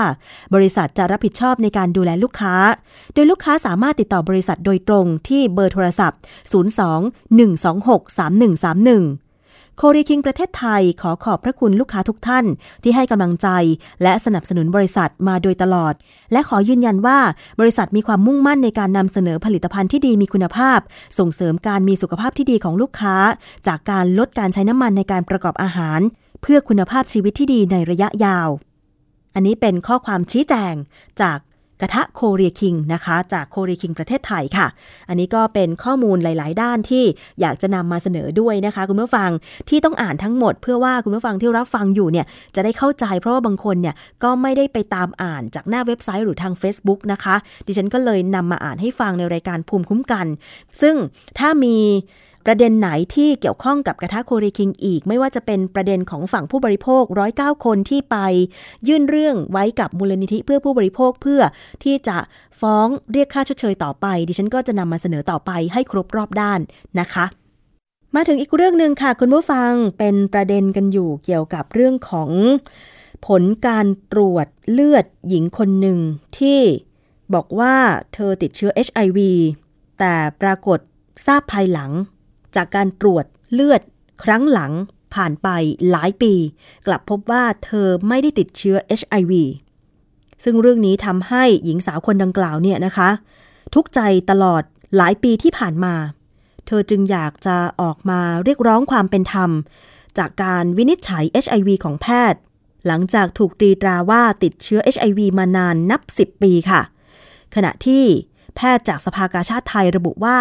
[0.56, 2.56] บริษัทจะรับผิดชอบในการดูแลลูกค้า
[3.14, 6.20] โดยลูกค้าสามารถติดต่อบริษัทโดยตรงที่เบอร์โทรศัพท์
[6.52, 6.62] 02
[7.38, 9.27] 126 3131
[9.80, 12.46] โคเรียคิงประเทศไทยขอขอบพระคุณลูกค้าทุกท่าน
[12.84, 13.48] ที่ให้กำลังใจ
[14.04, 15.94] และสนับสนุนบริษัทมาโดยตลอด
[16.32, 17.20] และขอยืนยันว่า
[17.60, 20.80] บริษัทมีความมุ่งมั่นในการนำเสนอผลิตภัณฑ์ที่ดีมีคุณภาพ
[21.20, 23.16] ส่งเสริมการมีสุขภาพที่ดีของลูกค้า
[23.68, 26.00] จากการลดการใช้น้ำมันในการประกอบอาหาร
[26.42, 28.50] เพื่อคุณภาพชีวิตที่ดีในระยะยาว
[29.36, 30.74] อันนี้เป็นข้อความชี้แจง
[31.22, 31.38] จาก
[31.82, 34.68] กระทะโคเรียคิงนะคะ จากโคเรียคิงประเทศไทยค่ะ
[35.10, 37.06] อันนี้ก็เป็นข้อมูลหลาย ๆ ด้านที่
[37.42, 39.30] อยากจะนำมาเสนอด้วยนะคะ คุณผู้ฟัง
[39.70, 42.26] ที่ต้องอ่านทั้งหมด เพื่อว่าคุณผู้ฟังที่รับฟังอยู่เนี่ย
[42.56, 50.26] จะได้เข้าใจเพราะว่าบางคนเนี่ยก็ไม่ได้ไปตามอ่านจากหน้าเว็บไซต์หรือทาง Facebook นะคะ ดิฉันก็เลยนำมาอ่านให้ฟังในรายการภูมิคุ้มกัน
[50.82, 50.96] ซึ่ง
[51.40, 51.78] ถ้ามี
[52.50, 58.18] ประเด็นไหนที่เกี่ยวข้องกับกระทะโคเรียคิงอีก ไม่ว่าจะเป็นประเด็นของฝั่งผู้บริโภค 109 คนที่ไป
[58.88, 61.42] ยื่นเรื่องไว้กับมูลนิธิเพื่อผู้บริโภคเพื่อ
[61.84, 62.18] ที่จะ
[62.62, 66.60] ฟ้องเรียกค่าชดเชยต่อไป ดิฉันก็จะนำมาเสนอต่อไปให้ครบรอบด้าน
[67.00, 67.26] นะคะ
[68.16, 72.30] มาถึงอีกเรื่องหนึ่งค่ะ คุณผู้ฟังเป็นประเด็นกันอยู่เกี่ยวกับเรื่องของ
[73.28, 76.00] ผลการตรวจเลือดหญิงคนหนึ่ง
[76.40, 76.62] ที่
[77.34, 77.76] บอกว่า
[78.14, 79.20] เธอติดเชื้อ HIV
[80.00, 80.80] แต่ปรากฏ
[81.26, 81.92] ทราบภายหลัง
[82.58, 83.82] จากการตรวจเลือด
[84.24, 84.72] ครั้งหลัง
[85.14, 85.48] ผ่านไป
[85.92, 86.34] หลายปี
[86.88, 89.34] กลับพบว่าเธอไม่ได้ติดเชื้อ HIV
[90.44, 93.10] ซึ่งเรื่องนี้ทำให้หญิงสาวคนดังกล่าวเนี่ยนะคะ
[93.74, 94.00] ทุกใจ
[94.30, 94.64] ตลอด
[94.98, 95.96] หลายปีที่ผ่านมา
[96.68, 99.52] เธอจึงอยากจะออกมาเรียกร้องความเป็นธรรม
[100.18, 102.40] จากการวินิจฉัย HIV ของแพทย์
[102.88, 106.82] หลังจากถูกตีตราว่าติดเชื้อ HIV มานานนับ 10 ปีค่ะ
[107.56, 108.04] ขณะที่
[108.56, 110.38] แพทย์จากสภากาชาติไทยระบุว่า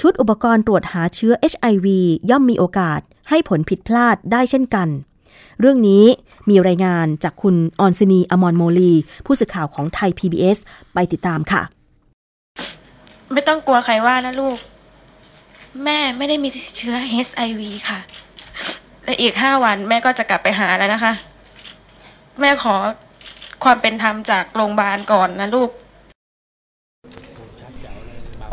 [0.00, 1.86] ชุดอุปกรณ์ตรวจหาเชื้อ HIV
[2.30, 4.88] ย่อมมีโอกาสให้ผลผิดพลาดได้เช่นกัน
[5.60, 6.04] เรื่องนี้
[6.50, 8.92] มีรายงานจากคุณออนซินีอมรโมลี
[9.26, 10.58] ผู้สื่อข่าวของไทย PBS
[10.94, 11.62] ไปติดตามค่ะ
[13.32, 14.56] ไม่ต้องกลัวใครว่านะลูก
[15.84, 16.48] แม่ไม่ได้มี
[16.78, 16.96] เชื้อ
[17.26, 17.98] HIV ค่ะ
[19.04, 21.12] และอีกห้าวันแม่ก็จะกลับไปหาแล้วนะคะ
[22.40, 22.74] แม่ขอ
[23.64, 25.70] ความเป็นธรรมจากโรงพยาบาลก่อนนะลูก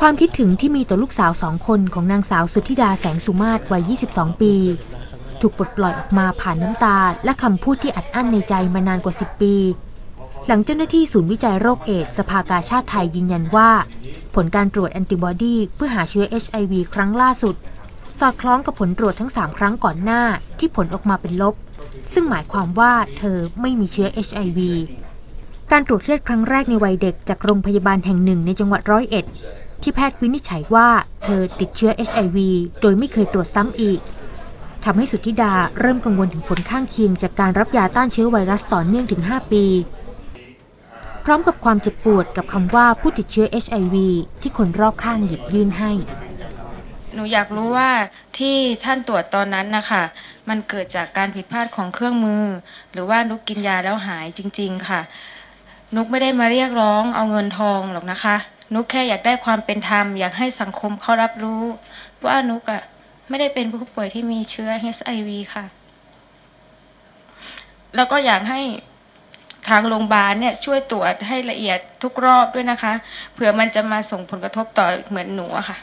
[0.02, 4.54] ความคิดถึงที่มีต่อลูกสาวสองคนของนางสาวสุธิดาแสงสุมาศวัย 22 ปี
[5.42, 9.56] ถูกปลดปล่อยออกมาผ่านน้ำตา และคำพูดที่อัดอั้นในใจมานานกว่า 10 ปี
[10.48, 13.70] หลังเจ้าหน้าที่ศูนย์วิจัยโรคเอดส์สภากาชาติไทยยืนยันว่า
[14.36, 17.56] ผลการตรวจแอนติบอดีเพื่อหาเชื้อ HIV ครั้งล่าสุด
[18.20, 20.22] สอดคล้องกับผลตรวจทั้ง 3 ครั้งก่อนหน้า
[20.60, 21.56] ที่ผลออกมาเป็นลบ
[22.14, 24.60] ซึ่งหมายความว่าเธอไม่มีเชื้อ HIV
[25.72, 29.26] การตรวจเลือดครั้งแรกในวัยเด็กจากโรงพยาบาลแห่งหนึ่งในจังหวัดร้อยเอ็ด
[29.82, 30.88] ที่แพทย์วินิจฉัยว่า
[31.24, 32.38] เธอติดเชื้อ HIV
[32.82, 34.00] โดยไม่เคยตรวจซ้ำอีก
[34.84, 39.66] ทำให้สุทธิดาเริ่มกังวลถึงผลข้างเคียงจากการรับยาต้านเชื้อไวรัสต่อเนื่องถึง 5 ปี
[41.24, 43.96] พร้อมกับความเจ็บปวดกับคำว่าผู้ติดเชื้อ HIV
[44.42, 45.92] ที่คนรอบข้างหยิบยื่นให้
[47.14, 47.92] หนูอยากรู้ว่า
[48.38, 50.04] ที่ท่านตรวจตอนนั้นนะคะ
[50.50, 52.44] มันเกิดจากการผิดพลาดของเครื่องมือ
[52.92, 55.02] หรือว่านุกกินยาแล้วหายจริง ๆ ค่ะ
[55.96, 58.36] นุกไม่ได้มาเรียกร้องเอาเงินทองหรอกนะคะ
[58.74, 61.64] นุกแค่อยากได้ความเป็นธรรม อยากให้สังคมเขารับรู้
[62.26, 62.82] ว่านุกอะ
[63.30, 65.66] ไม่ได้เป็นผู้ป่วยที่มีเชื้อ HIV ค่ะ
[67.96, 68.62] แล้วก็อยากให้
[69.70, 72.94] ทางโรงพยาบาลเนี่ยช่วยตรวจให้ละเอียดทุกรอบด้วยนะคะ
[73.34, 75.78] เผื่อมันจะมาส่งผลกระทบต่อเหมือนหนูอะค่ะ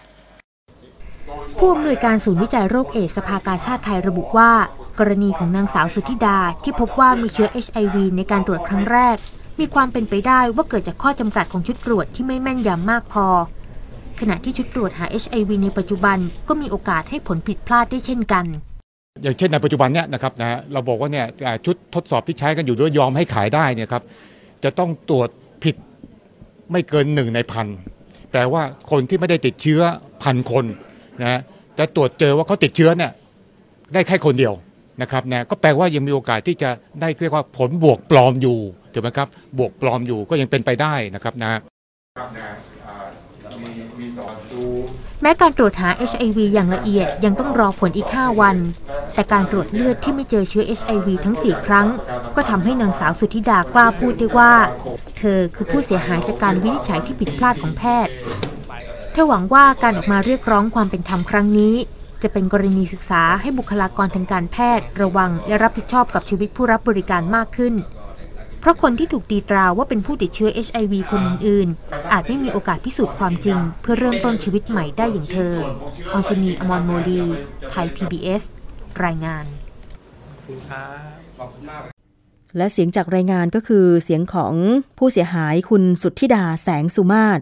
[1.58, 4.50] ผู้อำนวยการศูนย์วิจัยโรคเอดส์สภากาชาติไทยระบุว่า
[4.98, 9.16] กรณีของนางสาวสุธิดาที่พบว่ามีเชื้อ HIV ในการตรวจครั้งแรก
[9.60, 13.26] มีความเป็นไปได้ว่าเกิดจากข้อจำกัดของชุดตรวจที่ไม่แม่นยำมากพอ
[14.20, 18.44] ขณะที่ชุดตรวจหา HIV ในปัจจุบันก็มีโอกาสให้ผลผิดพลาดได้เช่นกัน
[19.22, 21.26] อย่างเช่นในปัจจุบันเนี่ยนะครับนะเราบอกว่าเนี่ย
[21.66, 24.02] ชุดทดสอบที่ใช้กันอยู่ด้วยยอมให้ขายได้เนี่ยครับ
[24.64, 25.28] จะต้องตรวจ
[25.64, 25.76] ผิด
[26.70, 27.66] ไม่เกินหนึ่งในพัน
[28.30, 29.80] แปลว่าคนที่ไม่ได้ติดเชื้อ
[30.22, 30.64] พันคน
[31.22, 31.40] นะ
[31.76, 33.10] แต่ตรวจเจอว่าเขาติดเชื้อเนี่ย
[33.94, 34.54] ได้แค่คนเดียว
[35.02, 38.58] นะครับนะก็แปลว่ายังมีโอกาสที่จะได้เรียกว่าผลบวกปลอมอยู่
[38.94, 39.28] ถูกไหมครับ
[39.58, 41.60] บวกปลอมอยู่ก็ยังเป็นไปได้นะครับนะ
[45.22, 48.56] แม้การตรวจหา HIV อย่างละเอียดยังต้องรอผลอีก 5 วัน
[49.14, 51.86] แต่การตรวจเลือดที่ไม่เจอเชื้อ HIV ทั้ง 4 ครั้ง
[52.36, 54.52] ก็ทำให้นางสาวสุทธิดากล้าพูดได้ว่า
[55.18, 58.12] เธอคือผู้เสียหายจากการวินิจฉัยที่ผิดพลาดของแพทย์
[59.12, 61.74] เธอหวังว่าการออกมาเรียกร้องความเป็นธรรมครั้งนี้
[62.22, 67.74] จะเป็นกรณีศึกษาให้บุคลากรทางการแพทย์ ระวังและรับผิดชอบกับชีวิตผู้รับบริการมากขึ้น
[68.64, 75.54] เพราะคนที่ถูกตีตราว่าเป็นผู้ติดเชื้อ HIV คนอื่นๆ อาจไม่มีโอกาสพิสูจน์ความจริง เพื่อเริ่มต้นชีวิตใหม่ได้อย่างเธอ
[76.12, 77.22] ออนซนี อมรโมลี
[77.70, 78.42] ไทย PBS
[79.04, 79.44] รายงาน
[82.56, 84.54] และเสียงจากรายงานก็คือเสียงของ
[84.98, 87.40] ผู้เสียหายคุณสุทธิดาแสงสุมาศ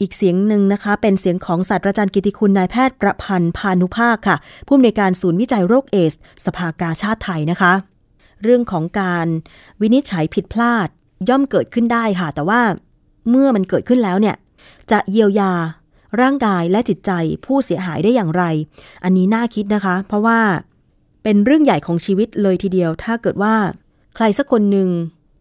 [0.00, 6.14] อีกเสียงหนึ่งนะคะ เป็นเสียงของศาสตราจารย์กิติคุณนายแพทย์ประพันธ์พานุภาคค่ะ ผู้อำนวยการศูนย์วิจัยโรคเอส
[6.44, 7.74] สภากาชาติไทยนะคะ
[8.42, 9.26] เรื่องของการ
[9.80, 10.88] วินิจฉัยผิดพลาด
[11.28, 12.62] ย่อมเกิดขึ้นได้ค่ะ แต่ว่า
[13.28, 14.36] เมื่อมันเกิดขึ้นแล้วเนี่ย
[14.90, 15.52] จะเยียวยา
[16.20, 17.10] ร่างกายและจิตใจ
[17.44, 18.44] ผู้เสียหายได้อย่างไร
[19.04, 20.40] อันนี้น่าคิดนะคะ เพราะว่า
[21.22, 23.56] เป็นเรื่องใหญ่ของชีวิตเลยทีเดียว ถ้าเกิดว่า
[24.16, 24.88] ใครสักคนหนึ่ง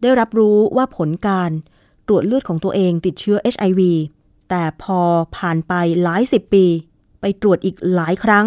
[0.01, 1.51] ได้รับรู้ว่าผลการ
[2.07, 3.81] ตรวจเลือดของตัวเองติดเชื้อ HIV
[4.49, 4.99] แต่พอ
[5.37, 5.73] ผ่านไป
[6.03, 6.65] หลายสิบปี
[7.21, 8.45] ไปตรวจอีกหลายครั้ง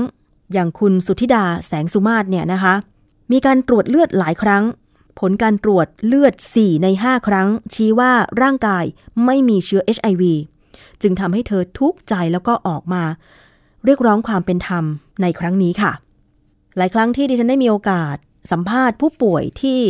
[0.52, 2.74] อย่างคุณสุธิดาแสงสุมาศเนี่ยนะคะ
[3.32, 4.64] มีการตรวจเลือดหลายครั้ง
[5.20, 8.12] ผลการตรวจเลือด 4 ใน 5 ครั้ง ชี้ว่า
[8.42, 8.84] ร่างกาย
[9.24, 10.22] ไม่มีเชื้อ HIV
[11.02, 13.04] จึงทำให้เธอทุกข์ใจแล้วก็ออกมา
[13.84, 14.84] เรียกร้องความเป็นธรรม
[15.22, 15.92] ในครั้งนี้ค่ะ
[16.76, 18.16] หลายครั้งที่ดิฉันได้มีโอกาส
[18.52, 19.80] สัมภาษณ์ผู้ป่วยที่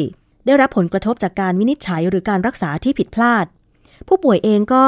[0.47, 3.47] ได้รับผลกระทบจากการวินิจฉัยหรือการรักษาที่ผิดพลาด
[4.09, 4.84] ผู้ป่วยเองก็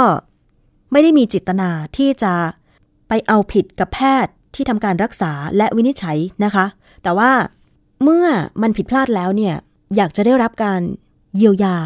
[0.93, 2.35] ไม่ได้มีจิตนาที่จะ
[3.09, 6.67] ไปเอาผิดกับแพทย์ที่ทำการรักษาและวินิจฉัยนะคะ
[7.03, 7.31] แต่ว่า
[8.03, 8.27] เมื่อ
[8.63, 9.55] มันผิดพลาดแล้วเนี่ย
[9.97, 10.81] อยากจะได้รับการ
[11.37, 11.77] เยียวยา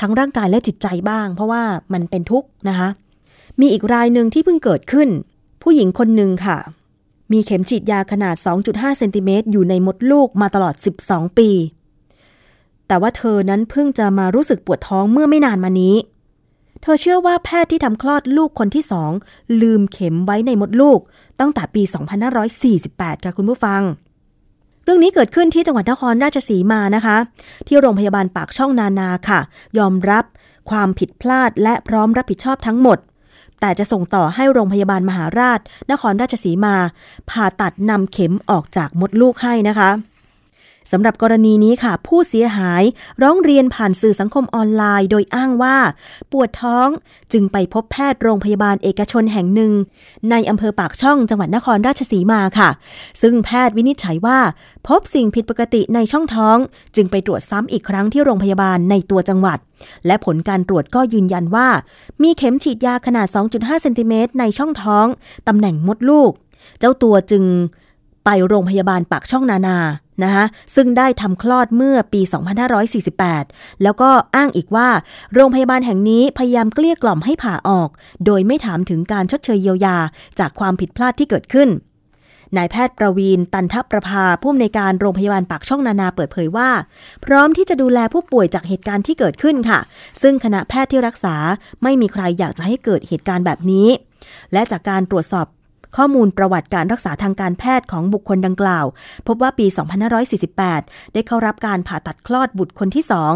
[0.00, 1.62] ทั้งร่างกายและจิตใจบ้าง เพราะว่า
[1.92, 2.88] มันเป็นทุกข์นะคะ
[3.60, 5.08] มีอีกรายหนึ่งที่เพิ่งเกิดขึ้น
[5.62, 6.58] ผู้หญิงคนหนึ่งค่ะ
[7.32, 10.74] มีเข็มฉีดยาขนาด 2.5 เซนติเมตรอยู่ในมดลูกมาตลอด
[11.06, 11.50] 12 ปี
[12.86, 15.96] แต่ว่าเธอนั้นเพิ่งจะมารู้สึกปวดท้องเมื่อไม่นานมานี้
[16.82, 19.10] เธอเชื่อว่าแพทย์ที่ทำคลอดลูกคนที่สอง
[19.62, 21.00] ลืมเข็มไว้ในมดลูก
[21.40, 21.82] ตั้งแต่ปี
[22.54, 27.16] 2548 ค่ะคุณผู้ฟังเรื่องนี้เกิดขึ้นที่จังหวัดนครราชสีมานะคะ
[27.66, 29.40] ที่โรงพยาบาลปากช่องนานาค่ะ
[29.78, 30.24] ยอมรับ
[30.70, 32.98] ความผิดพลาดและพร้อมรับผิดชอบทั้งหมด
[33.60, 35.60] แต่จะส่งต่อให้โรงพยาบาลมหาราช
[35.90, 36.76] นครราชสีมา
[37.30, 39.90] ผ่าตัดนำเข็มออกจากมดลูกให้นะคะ
[40.92, 42.82] สำหรับกรณีนี้ค่ะ ผู้เสียหาย
[43.22, 45.76] ร้องเรียนผ่านสื่อสังคมออนไลน์ โดยอ้างว่า
[46.32, 46.88] ปวดท้อง
[47.32, 49.72] จึงไปพบแพทย์โรงพยาบาลเอกชนแห่งหนึ่ง
[50.30, 52.70] ในอำเภอปากช่องจังหวัดนครราชสีมาค่ะ
[53.22, 54.38] ซึ่งแพทย์วินิจฉัยว่า
[54.88, 56.56] พบสิ่งผิดปกติในช่องท้อง
[56.96, 59.58] จึงไปตรวจซ้ำอีกครั้งที่โรงพยาบาลในตัวจังหวัด
[60.06, 61.68] และผลการตรวจก็ยืนยันว่า
[62.22, 65.06] มีเข็มฉีดยาขนาด 2.5 เซนติเมตรในช่องท้อง
[65.48, 66.32] ตำแหน่งมดลูก
[66.78, 67.44] เจ้าตัวจึง
[68.30, 69.78] ไปโรงพยาบาลปากช่องนานา
[70.22, 72.20] นะคะซึ่งได้ทำคลอดเมื่อปี
[73.02, 74.88] 2548 แล้วก็อ้างอีกว่า
[75.34, 77.88] โรงพยาบาลแห่งนี้พยายามเกลี้ยกล่อมให้ผ่าออก
[78.26, 79.96] โดยไม่ถามถึงการชดเชยเยียวยา
[80.38, 81.68] จากความผิดพลาดที่เกิดขึ้น
[82.56, 86.70] นายแพทย์ประวีนตันทประภาผู้อำนวยการโรงพยาบาลปากช่องนานาเปิดเผยว่า
[87.24, 89.80] พร้อมที่จะดูแลผู้ป่วยจากเหตุการณ์ที่เกิดขึ้นค่ะ
[90.22, 91.34] ซึ่งคณะแพทย์ที่รักษา
[91.82, 93.88] ไม่มีใครอยากจะให้เกิดเหตุการณ์แบบนี้
[94.52, 95.46] และจากการตรวจสอบ
[95.96, 98.86] ข้อมูลประวัติการรักษาทางการแพทย์ของบุคคลดังกล่าว
[99.26, 99.66] พบว่าปี
[100.40, 103.34] 2548 ได้เข้ารับการผ่าตัดคลอดบุตรคนที่สอง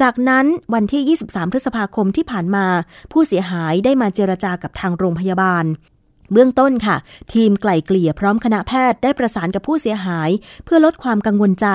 [0.00, 2.66] จากนั้นวันที่ 23 พฤษภาคมที่ผ่านมา
[3.12, 5.64] ผู้เสียหายได้มาเจรจากับทางโรงพยาบาล
[6.32, 6.96] เบื้องต้นค่ะ
[7.32, 10.30] ทีมไกล่เกลี่ยพร้อมคณะแพทย์ได้ประสานกับผู้เสียหาย
[10.64, 11.68] เพื่อลดความกังวลใจ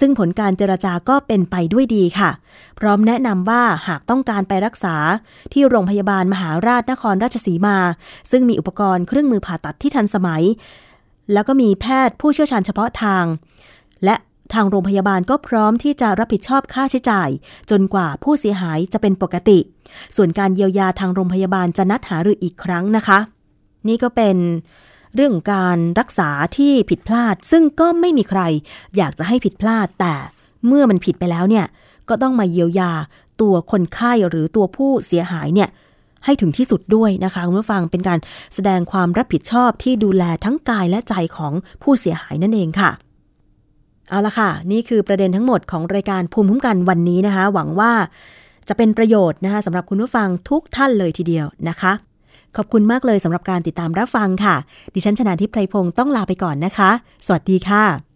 [0.00, 2.30] ซึ่งผลการเจรจาก็เป็นไปด้วยดีค่ะ
[2.80, 4.96] พร้อมแนะนำว่าหากต้องการไปรักษา
[5.52, 7.78] ที่โรงพยาบาลมหาราชนครราชสีมา
[8.30, 10.44] ซึ่งมีอุปกรณ์เครื่องมือผ่าตัดที่ทันสมัย
[11.32, 13.24] แล้วก็มีแพทย์ผู้เชี่ยวชาญเฉพาะทาง
[14.04, 14.16] และ
[14.54, 17.28] ทางโรงพยาบาลก็พร้อมที่จะรับผิดชอบค่าใช้จ่าย
[17.70, 19.58] จนกว่าผู้เสียหายจะเป็นปกติ
[20.16, 23.18] ส่วนการเยียวยาทางโรงพยาบาลจะนัดหารืออีกครั้งนะคะ
[23.88, 24.36] นี่ก็เป็น
[25.14, 28.40] เรื่องการรักษาที่ผิดพลาด ซึ่งก็ไม่มีใคร
[28.96, 30.14] อยากจะให้ผิดพลาด แต่
[30.66, 31.66] เมื่อมันผิดไปแล้วเนี่ย
[32.08, 32.92] ก็ต้องมาเยียวยา
[33.40, 35.68] ตัวคนไข้หรือตัวผู้เสียหายเนี่ย
[36.24, 38.18] ให้ถึงที่สุดด้วยนะคะคุณผู้ฟังเป็นการ
[38.54, 42.90] แสดงความรับผิดชอบที่ดูแลทั้งกายและใจของผู้เสียหายนั่นเองค่ะ
[44.10, 47.92] เอาละค่ะ นี่คือประเด็นทั้งหมดของรายการภูมิคุ้มกันวันนี้นะคะ หวังว่า
[48.68, 51.92] จะเป็นประโยชน์นะคะสำหรับคุณผู้ฟังทุกท่านเลยทีเดียวนะคะ
[52.56, 54.56] ขอบคุณมากเลยสำหรับการติดตามรับฟังค่ะ
[54.94, 56.90] ดิฉันชนะทิพไพรพงศ์ต้องลาไปก่อนนะคะ
[57.26, 58.15] สวัสดีค่ะ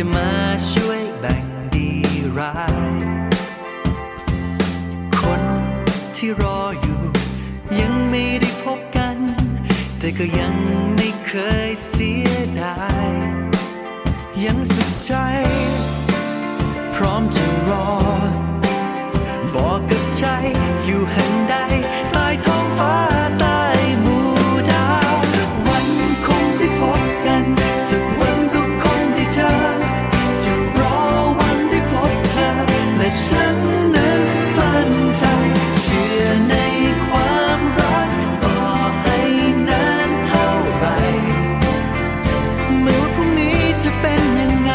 [0.00, 0.32] จะมา
[0.72, 1.90] ช่วยแบ่งดี
[2.38, 2.54] ร้า
[2.94, 2.98] ย
[5.20, 5.42] คน
[6.16, 7.00] ที่รออยู่
[7.80, 9.16] ยังไม่ได้พบกัน
[9.98, 10.54] แต่ก็ยัง
[10.96, 11.32] ไม่เค
[11.68, 12.30] ยเสีย
[12.60, 12.76] ดา
[13.06, 13.08] ย
[14.44, 15.12] ยังสุดใจ
[16.94, 17.88] พร้อมจะรอ
[19.54, 20.24] บอกกับใจ
[20.84, 21.54] อยู่แห่งใด
[22.12, 22.94] ใต้ท้องฟ้า
[23.42, 23.47] ต้ห
[33.08, 33.56] และฉัน
[33.94, 34.22] นั้น
[34.56, 35.24] มั่นใจ
[35.82, 36.54] เชื่อใน
[37.06, 38.10] ความรัก
[38.44, 38.60] ต่อ
[39.02, 39.18] ให้
[39.68, 40.96] นานเท่าไหร่
[42.82, 44.70] ไม่ว่าพรุ่งนี้จะเป็นยังไง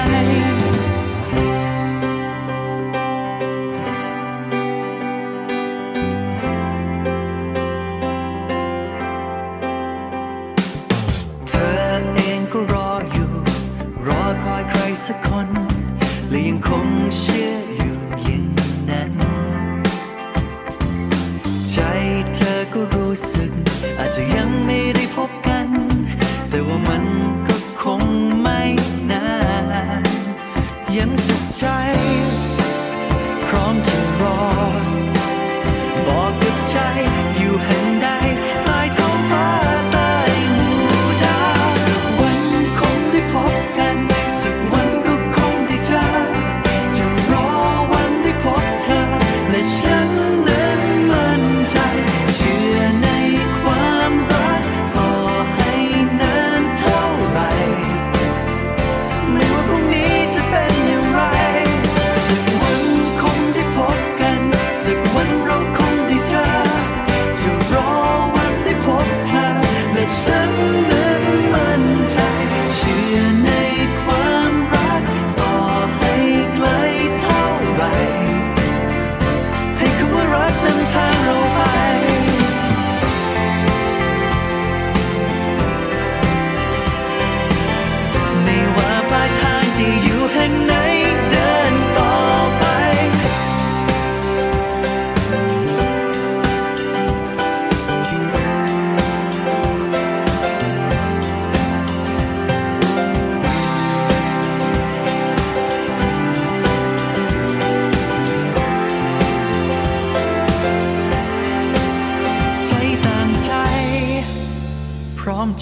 [11.50, 13.32] เธอเองก็รออยู่
[14.08, 15.43] รอคอยใครสักคน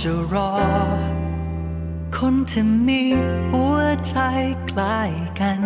[0.05, 0.51] จะรอ
[2.17, 3.01] คนที่มี
[3.51, 3.77] หัว
[4.07, 4.15] ใจ
[4.67, 4.99] ใกล้
[5.39, 5.59] กัน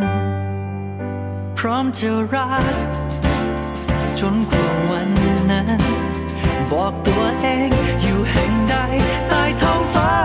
[1.57, 2.75] พร้อมจะรัก
[4.19, 5.09] จนกว่าวัน
[5.51, 5.81] นั้น
[6.71, 7.69] บอกตัวเอง
[8.01, 8.75] อยู่แห่งใด
[9.27, 10.24] ใต้ท้องฟ้า